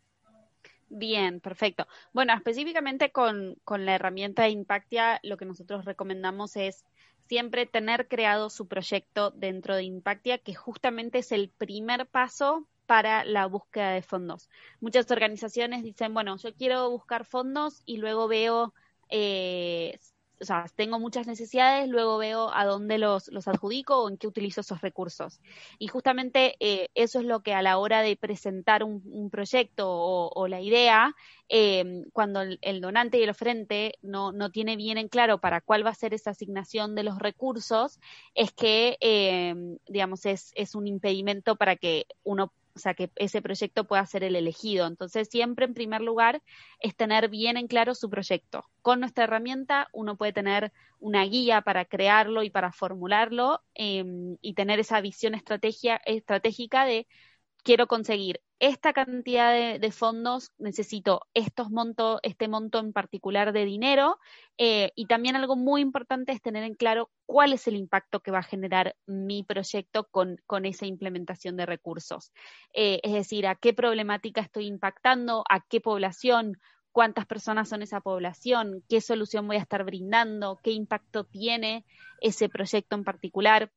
Bien, 0.97 1.41
perfecto. 1.41 1.87
Bueno, 2.13 2.33
específicamente 2.35 3.11
con, 3.11 3.57
con 3.65 3.85
la 3.85 3.97
herramienta 3.97 4.43
de 4.45 4.51
Impactia, 4.51 5.19
lo 5.25 5.37
que 5.37 5.45
nosotros 5.45 5.85
recomendamos 5.85 6.55
es 6.57 6.85
siempre 7.29 7.67
tener 7.67 8.07
creado 8.07 8.49
su 8.49 8.69
proyecto 8.69 9.31
dentro 9.33 9.75
de 9.75 9.83
Impactia, 9.85 10.39
que 10.39 10.55
justamente 10.55 11.19
es 11.19 11.33
el 11.33 11.51
primer 11.51 12.07
paso 12.07 12.69
para 12.87 13.25
la 13.25 13.47
búsqueda 13.47 13.91
de 13.91 14.03
fondos. 14.03 14.49
Muchas 14.81 15.11
organizaciones 15.11 15.83
dicen, 15.83 16.15
bueno, 16.15 16.37
yo 16.37 16.55
quiero 16.55 16.89
buscar 16.91 17.25
fondos 17.25 17.83
y 17.85 17.97
luego 17.97 18.29
veo 18.29 18.73
eh, 19.09 19.99
o 20.45 20.47
sea, 20.47 20.67
tengo 20.77 21.01
muchas 21.01 21.27
necesidades, 21.27 21.89
luego 21.89 22.19
veo 22.19 22.55
a 22.55 22.67
dónde 22.67 22.99
los, 22.99 23.29
los 23.29 23.49
adjudico 23.49 24.03
o 24.03 24.11
en 24.11 24.19
qué 24.19 24.27
utilizo 24.27 24.61
esos 24.61 24.83
recursos. 24.83 25.41
Y 25.79 25.89
justamente 25.89 26.55
eh, 26.61 26.91
eso 26.95 27.21
es 27.21 27.25
lo 27.25 27.41
que 27.41 27.55
a 27.55 27.63
la 27.63 27.79
hora 27.79 28.03
de 28.03 28.15
presentar 28.15 28.85
un, 28.85 29.31
proyecto 29.31 29.89
o, 29.89 30.47
la 30.47 30.61
idea, 30.61 31.15
eh, 31.49 32.05
cuando 32.13 32.43
el, 32.43 32.81
donante 32.83 33.19
y 33.19 33.23
el 33.23 33.31
ofrente 33.31 33.95
no, 34.03 34.33
no 34.33 34.51
tiene 34.51 34.77
bien 34.77 34.99
en 34.99 35.09
claro 35.09 35.39
para 35.39 35.63
cuál 35.63 35.87
va 35.87 35.91
a 35.91 35.95
ser 35.95 36.13
esa 36.13 36.33
asignación 36.33 36.95
de 36.95 37.05
los 37.05 37.19
recursos, 37.19 37.99
es 38.35 38.53
que, 38.53 38.99
eh, 39.01 39.55
digamos, 39.89 40.27
es, 40.27 40.53
es 40.57 40.75
un 40.75 40.87
impedimento 40.87 41.57
para 41.57 41.77
que 41.77 42.05
uno 42.23 42.53
o 42.75 42.79
sea, 42.79 42.95
que 42.95 43.11
ese 43.17 43.41
proyecto 43.41 43.87
pueda 43.87 44.05
ser 44.07 44.25
el 44.25 44.37
elegido. 44.37 44.87
Entonces, 44.87 45.29
siempre 45.29 45.65
en 45.65 45.75
primer 45.75 46.01
lugar 46.01 46.43
es 46.81 46.97
tener 46.97 47.29
bien 47.29 47.57
en 47.57 47.69
claro 47.69 47.95
su 47.95 48.11
proyecto. 48.11 48.65
Con 48.83 49.01
nuestra 49.01 49.25
herramienta 49.25 49.89
uno 49.93 50.17
puede 50.17 50.33
tener 50.33 50.73
una 50.99 51.25
guía 51.25 51.61
para 51.63 51.85
crearlo 51.85 52.43
y 52.43 52.51
para 52.51 52.73
formularlo 52.73 53.63
em, 53.75 54.37
y 54.41 54.55
tener 54.55 54.81
esa 54.81 55.01
visión 55.01 55.35
estratégica 55.35 56.85
de 56.85 57.07
quiero 57.65 57.87
conseguir 57.89 58.41
esta 58.61 58.93
cantidad 58.93 59.53
de, 59.79 59.91
fondos, 59.91 60.53
necesito 60.59 61.23
estos 61.35 61.71
montos, 61.71 62.21
este 62.23 62.47
monto 62.47 62.79
en 62.79 62.93
particular 62.93 63.53
de 63.53 63.65
dinero, 63.65 64.19
eh, 64.59 64.93
y 64.95 65.07
también 65.07 65.35
algo 65.35 65.57
muy 65.57 65.81
importante 65.81 66.33
es 66.33 66.41
tener 66.41 66.63
en 66.63 66.75
claro 66.75 67.11
cuál 67.27 67.53
es 67.53 67.67
el 67.67 67.77
impacto 67.77 68.21
que 68.21 68.31
va 68.31 68.39
a 68.39 68.45
generar 68.45 68.95
mi 69.07 69.43
proyecto 69.43 70.09
con, 70.11 70.39
esa 70.65 70.87
implementación 70.87 71.57
de 71.57 71.67
recursos. 71.67 72.33
Eh, 72.73 73.01
es 73.03 73.13
decir, 73.13 73.47
a 73.47 73.57
qué 73.57 73.73
problemática 73.75 74.41
estoy 74.41 74.67
impactando, 74.67 75.43
a 75.49 75.61
qué 75.69 75.81
población, 75.81 76.59
cuántas 76.93 77.27
personas 77.27 77.69
son 77.69 77.83
esa 77.83 78.01
población, 78.01 78.85
qué 78.89 79.01
solución 79.01 79.49
voy 79.49 79.57
a 79.57 79.61
estar 79.61 79.85
brindando, 79.85 80.61
qué 80.63 80.71
impacto 80.71 81.25
tiene 81.25 81.85
ese 82.21 82.49
proyecto 82.49 82.95
en 82.95 83.05
particular. 83.05 83.73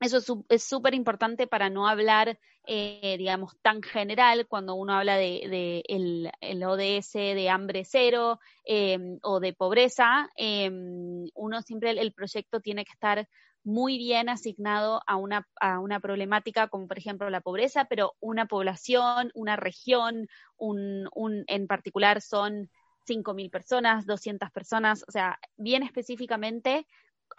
Eso 0.00 0.44
es 0.48 0.62
súper 0.62 0.94
importante 0.94 1.48
para 1.48 1.70
no 1.70 1.88
hablar, 1.88 2.38
eh, 2.66 3.16
digamos, 3.18 3.56
tan 3.62 3.82
general 3.82 4.46
cuando 4.46 4.76
uno 4.76 4.94
habla 4.94 5.16
de, 5.16 5.82
el, 5.88 6.64
ODS 6.64 7.14
de 7.14 7.50
hambre 7.50 7.84
cero 7.84 8.38
em, 8.64 9.18
o 9.22 9.40
de 9.40 9.54
pobreza. 9.54 10.28
Em, 10.36 11.26
uno 11.34 11.62
siempre, 11.62 11.90
el, 11.90 12.12
proyecto 12.12 12.60
tiene 12.60 12.84
que 12.84 12.92
estar 12.92 13.28
muy 13.64 13.98
bien 13.98 14.28
asignado 14.28 15.02
a 15.06 15.16
una, 15.16 15.48
a 15.60 15.80
una 15.80 15.98
problemática 15.98 16.68
como 16.68 16.86
por 16.86 16.98
ejemplo 16.98 17.28
la 17.28 17.40
pobreza, 17.40 17.86
pero 17.86 18.14
una 18.20 18.46
población, 18.46 19.32
una 19.34 19.56
región, 19.56 20.28
un, 20.56 21.08
en 21.48 21.66
particular 21.66 22.22
son 22.22 22.70
5.000 23.04 23.50
personas, 23.50 24.06
200 24.06 24.50
personas, 24.52 25.04
o 25.08 25.10
sea, 25.10 25.40
bien 25.56 25.82
específicamente 25.82 26.86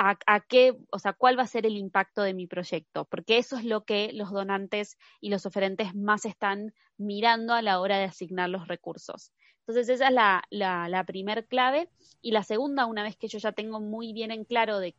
a, 0.02 0.40
qué, 0.40 0.78
o 0.92 1.00
sea, 1.00 1.12
cuál 1.12 1.38
va 1.38 1.44
a 1.44 1.48
ser 1.48 1.66
el 1.66 1.76
impacto 1.76 2.22
de 2.22 2.34
mi 2.34 2.48
proyecto, 2.48 3.04
porque 3.06 3.38
eso 3.38 3.58
es 3.58 3.66
lo 3.66 3.84
que 3.84 4.12
los 4.14 4.32
donantes 4.32 4.98
y 5.20 5.30
los 5.30 5.46
oferentes 5.46 5.94
más 5.94 6.24
están 6.24 6.74
mirando 6.98 7.54
a 7.54 7.62
la 7.62 7.82
hora 7.82 7.98
de 7.98 8.06
asignar 8.06 8.50
los 8.50 8.70
recursos. 8.70 9.34
Entonces, 9.60 9.90
esa 9.90 10.08
es 10.08 10.14
la, 10.14 10.44
la, 10.50 10.88
la 10.88 11.04
primer 11.04 11.48
clave. 11.48 11.90
Y 12.22 12.32
la 12.32 12.44
segunda, 12.44 12.86
una 12.86 13.04
vez 13.04 13.18
que 13.18 13.28
yo 13.28 13.40
ya 13.40 13.52
tengo 13.52 13.82
muy 13.82 14.14
bien 14.14 14.32
en 14.32 14.46
claro 14.46 14.80
de 14.80 14.96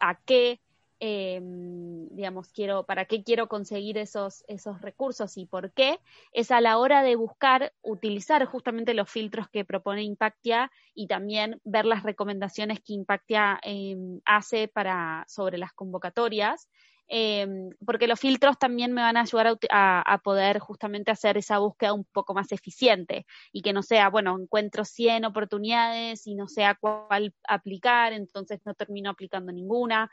a 0.00 0.20
qué 0.20 0.60
eh, 1.00 1.40
digamos, 1.42 2.52
quiero, 2.52 2.84
para 2.84 3.06
qué 3.06 3.24
quiero 3.24 3.48
conseguir 3.48 3.98
esos, 3.98 4.44
esos 4.48 4.80
recursos 4.82 5.36
y 5.36 5.46
por 5.46 5.72
qué, 5.72 5.98
es 6.32 6.50
a 6.50 6.60
la 6.60 6.78
hora 6.78 7.02
de 7.02 7.16
buscar 7.16 7.72
utilizar 7.82 8.44
justamente 8.44 8.94
los 8.94 9.10
filtros 9.10 9.48
que 9.48 9.64
propone 9.64 10.02
Impactia 10.02 10.70
y 10.94 11.06
también 11.06 11.60
ver 11.64 11.86
las 11.86 12.02
recomendaciones 12.02 12.80
que 12.80 12.92
Impactia 12.92 13.60
eh, 13.64 13.96
hace 14.24 14.68
para, 14.68 15.24
sobre 15.26 15.58
las 15.58 15.72
convocatorias 15.72 16.68
Em, 17.12 17.70
porque 17.84 18.06
los 18.06 18.20
filtros 18.20 18.56
también 18.56 18.92
me 18.92 19.02
van 19.02 19.16
a 19.16 19.22
ayudar 19.22 19.58
a, 19.68 20.20
poder 20.22 20.60
justamente 20.60 21.10
hacer 21.10 21.36
esa 21.36 21.58
búsqueda 21.58 21.92
un 21.92 22.04
poco 22.04 22.34
más 22.34 22.52
eficiente 22.52 23.26
y 23.52 23.62
que 23.62 23.72
no 23.72 23.82
sea, 23.82 24.10
bueno, 24.10 24.38
encuentro 24.40 24.84
100 24.84 25.24
oportunidades 25.24 26.28
y 26.28 26.36
no 26.36 26.46
sé 26.46 26.64
a 26.64 26.76
cuál 26.76 27.34
aplicar, 27.48 28.12
entonces 28.12 28.60
no 28.64 28.74
termino 28.74 29.10
aplicando 29.10 29.50
ninguna. 29.50 30.08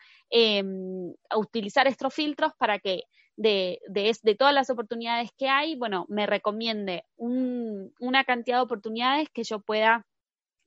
A 1.30 1.38
utilizar 1.38 1.86
estos 1.86 2.12
filtros 2.16 2.54
para 2.58 2.80
que 2.80 3.04
de, 3.36 3.80
de, 3.88 4.36
todas 4.36 4.56
las 4.56 4.72
oportunidades 4.72 5.30
que 5.38 5.50
hay, 5.50 5.76
bueno, 5.76 6.08
me 6.10 6.26
recomiende 6.26 7.06
una 7.18 8.24
cantidad 8.24 8.58
de 8.58 8.64
oportunidades 8.64 9.30
que 9.30 9.44
yo 9.44 9.60
pueda 9.60 10.08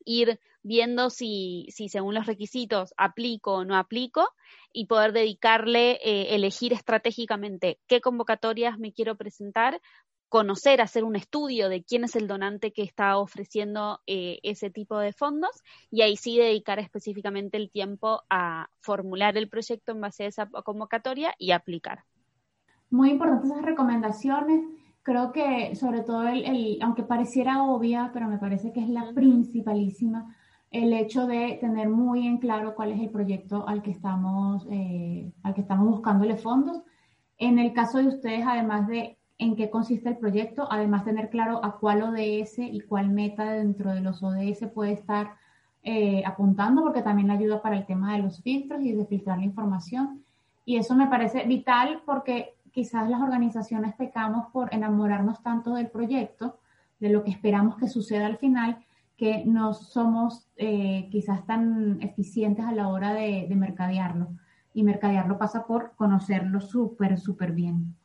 ir 0.05 0.41
viendo 0.63 1.11
si, 1.11 1.67
si 1.71 1.89
según 1.89 2.15
los 2.15 2.27
requisitos 2.27 2.95
aplico 2.97 3.55
o 3.55 3.65
no 3.65 3.77
aplico 3.77 4.29
y 4.73 4.87
poder 4.87 5.13
dedicarle, 5.13 5.99
eh, 6.05 6.35
elegir 6.35 6.73
estratégicamente 6.73 7.79
qué 7.87 8.01
convocatorias 8.01 8.79
me 8.79 8.93
quiero 8.93 9.17
presentar, 9.17 9.81
conocer, 10.29 10.81
hacer 10.81 11.03
un 11.03 11.17
estudio 11.17 11.69
de 11.69 11.83
quién 11.83 12.05
es 12.05 12.15
el 12.15 12.29
donante 12.29 12.73
que 12.73 12.83
está 12.83 13.19
ofreciendo 13.19 14.01
eh, 14.07 14.39
ese 14.45 14.71
tipo 14.71 14.99
de 14.99 15.13
fondos 15.13 15.51
y 15.91 16.03
ahí 16.03 16.17
sí 16.17 16.39
dedicar 16.39 16.79
específicamente 16.79 17.57
el 17.57 17.71
tiempo 17.71 18.23
a 18.31 18.69
formular 18.79 19.37
el 19.37 19.49
proyecto 19.49 19.93
en 19.93 20.01
base 20.01 20.25
a 20.25 20.29
esa 20.29 20.47
convocatoria 20.47 21.35
y 21.37 21.51
aplicar. 21.51 22.05
Muy 22.91 23.11
importantes 23.11 23.51
esas 23.51 23.65
recomendaciones 23.65 24.65
creo 25.03 25.33
que 25.33 25.75
sobre 25.77 26.03
todo 26.03 26.29
el, 26.29 26.79
aunque 26.83 27.03
pareciera 27.03 27.63
obvia, 27.65 28.11
pero 28.13 28.29
me 28.29 28.39
parece 28.39 28.73
que 28.73 28.81
es 28.81 28.89
la 28.89 29.13
principalísima, 29.15 30.35
el 30.71 30.93
hecho 30.93 31.27
de 31.27 31.59
tener 31.61 31.89
muy 31.89 32.27
en 32.27 32.39
claro 32.39 32.75
cuál 32.75 32.93
es 32.93 33.01
el 33.01 33.11
proyecto 33.11 33.67
al 33.67 33.83
que 33.83 33.91
estamos, 33.91 34.67
eh, 34.71 35.31
al 35.43 35.55
que 35.55 35.63
estamos 35.63 35.89
buscándole 35.89 36.37
fondos. 36.37 36.83
En 37.39 37.59
el 37.59 37.73
caso 37.73 37.99
de 37.99 38.09
ustedes, 38.09 38.45
además 38.47 38.87
de 38.87 39.17
en 39.39 39.57
qué 39.57 39.71
consiste 39.71 40.11
el 40.11 40.19
proyecto, 40.19 40.69
además 40.71 41.05
tener 41.05 41.31
claro 41.31 41.65
a 41.65 41.79
cuál 41.79 42.03
ODS 42.03 42.59
y 42.59 42.81
cuál 42.81 43.09
meta 43.09 43.51
dentro 43.53 43.93
de 43.93 44.03
los 44.03 44.23
ODS 44.23 44.67
puede 44.73 44.93
estar 44.93 45.33
eh, 45.83 46.23
apuntando, 46.27 46.83
porque 46.83 47.01
también 47.01 47.31
ayuda 47.31 47.63
para 47.63 47.79
el 47.79 47.87
tema 47.87 48.13
de 48.13 48.23
los 48.23 48.43
filtros 48.43 48.83
y 48.83 48.93
de 48.93 49.07
filtrar 49.07 49.39
la 49.39 49.45
información. 49.45 50.23
Y 50.67 50.77
eso 50.77 50.95
me 50.95 51.07
parece 51.07 51.45
vital 51.45 52.03
porque 52.05 52.55
quizás 52.73 53.09
las 53.09 53.21
organizaciones 53.21 53.95
pecamos 53.95 54.47
por 54.53 54.75
enamorarnos 54.75 55.43
tanto 55.43 55.75
del 55.75 55.91
proyecto, 55.91 56.59
de 56.99 57.11
lo 57.11 57.25
que 57.25 57.31
esperamos 57.31 57.77
que 57.77 57.89
suceda 57.89 58.27
al 58.27 58.39
final, 58.39 58.85
que 59.17 59.45
no 59.45 59.75
somos 59.75 60.49
eh, 60.57 61.09
quizás 61.11 61.45
tan 61.47 62.01
eficientes 62.01 62.65
a 62.65 62.73
la 62.73 62.89
hora 62.89 63.13
de, 63.13 63.47
mercadearlo. 63.55 64.29
Y 64.73 64.83
mercadearlo 64.83 65.37
pasa 65.37 65.67
por 65.67 65.95
conocerlo 65.97 66.61
súper, 66.61 67.19
súper 67.19 67.53
bien. 67.53 67.97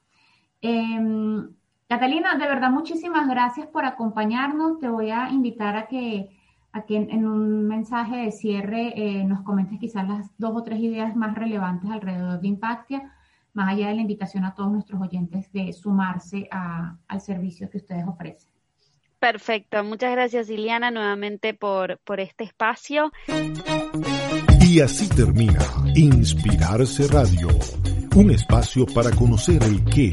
Em, 0.61 1.47
Catalina, 1.87 2.35
de 2.35 2.47
verdad, 2.47 2.71
muchísimas 2.71 3.29
gracias 3.29 3.67
por 3.67 3.85
acompañarnos. 3.85 4.79
Te 4.79 4.89
voy 4.89 5.11
a 5.11 5.29
invitar 5.29 5.77
a 5.77 5.87
que, 5.87 6.29
a 6.71 6.81
que 6.81 6.97
en, 6.97 7.25
un 7.27 7.67
mensaje 7.67 8.17
de 8.17 8.31
cierre 8.31 8.93
eh, 8.95 9.23
nos 9.23 9.41
comentes 9.43 9.79
quizás 9.79 10.07
las 10.07 10.37
dos 10.37 10.51
o 10.55 10.63
tres 10.63 10.79
ideas 10.79 11.15
más 11.15 11.35
relevantes 11.35 11.91
alrededor 11.91 12.41
de 12.41 12.47
Impactia 12.47 13.13
más 13.55 13.73
allá 13.73 13.87
de 13.87 13.95
la 13.95 14.01
invitación 14.01 14.43
a 14.43 14.53
todos 14.53 14.71
nuestros 14.71 15.01
oyentes 15.01 15.51
de 15.51 15.73
sumarse 15.73 16.47
al 16.51 17.21
servicio 17.21 17.69
que 17.69 17.77
ustedes 17.77 18.05
ofrecen. 18.05 18.51
Perfecto, 19.19 19.83
muchas 19.83 20.11
gracias 20.11 20.49
Liliana 20.49 20.91
nuevamente 20.91 21.53
por, 21.53 21.97
por 22.03 22.19
este 22.19 22.43
espacio. 22.43 23.11
Y 24.61 24.81
así 24.81 25.07
termina 25.09 25.59
Inspirarse 25.95 27.07
Radio, 27.07 27.47
un 28.15 28.31
espacio 28.31 28.85
para 28.85 29.09
conocer 29.11 29.63
el 29.63 29.83
qué, 29.85 30.11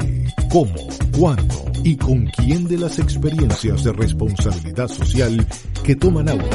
cómo, 0.49 0.73
cuándo 1.17 1.65
y 1.83 1.97
con 1.97 2.25
quién 2.27 2.65
de 2.67 2.77
las 2.77 2.97
experiencias 2.97 3.83
de 3.83 3.91
responsabilidad 3.91 4.87
social 4.87 5.45
que 5.83 5.95
toman 5.95 6.29
auge 6.29 6.47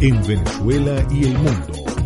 en 0.00 0.24
Venezuela 0.24 1.04
y 1.10 1.24
el 1.24 1.34
mundo 1.34 1.97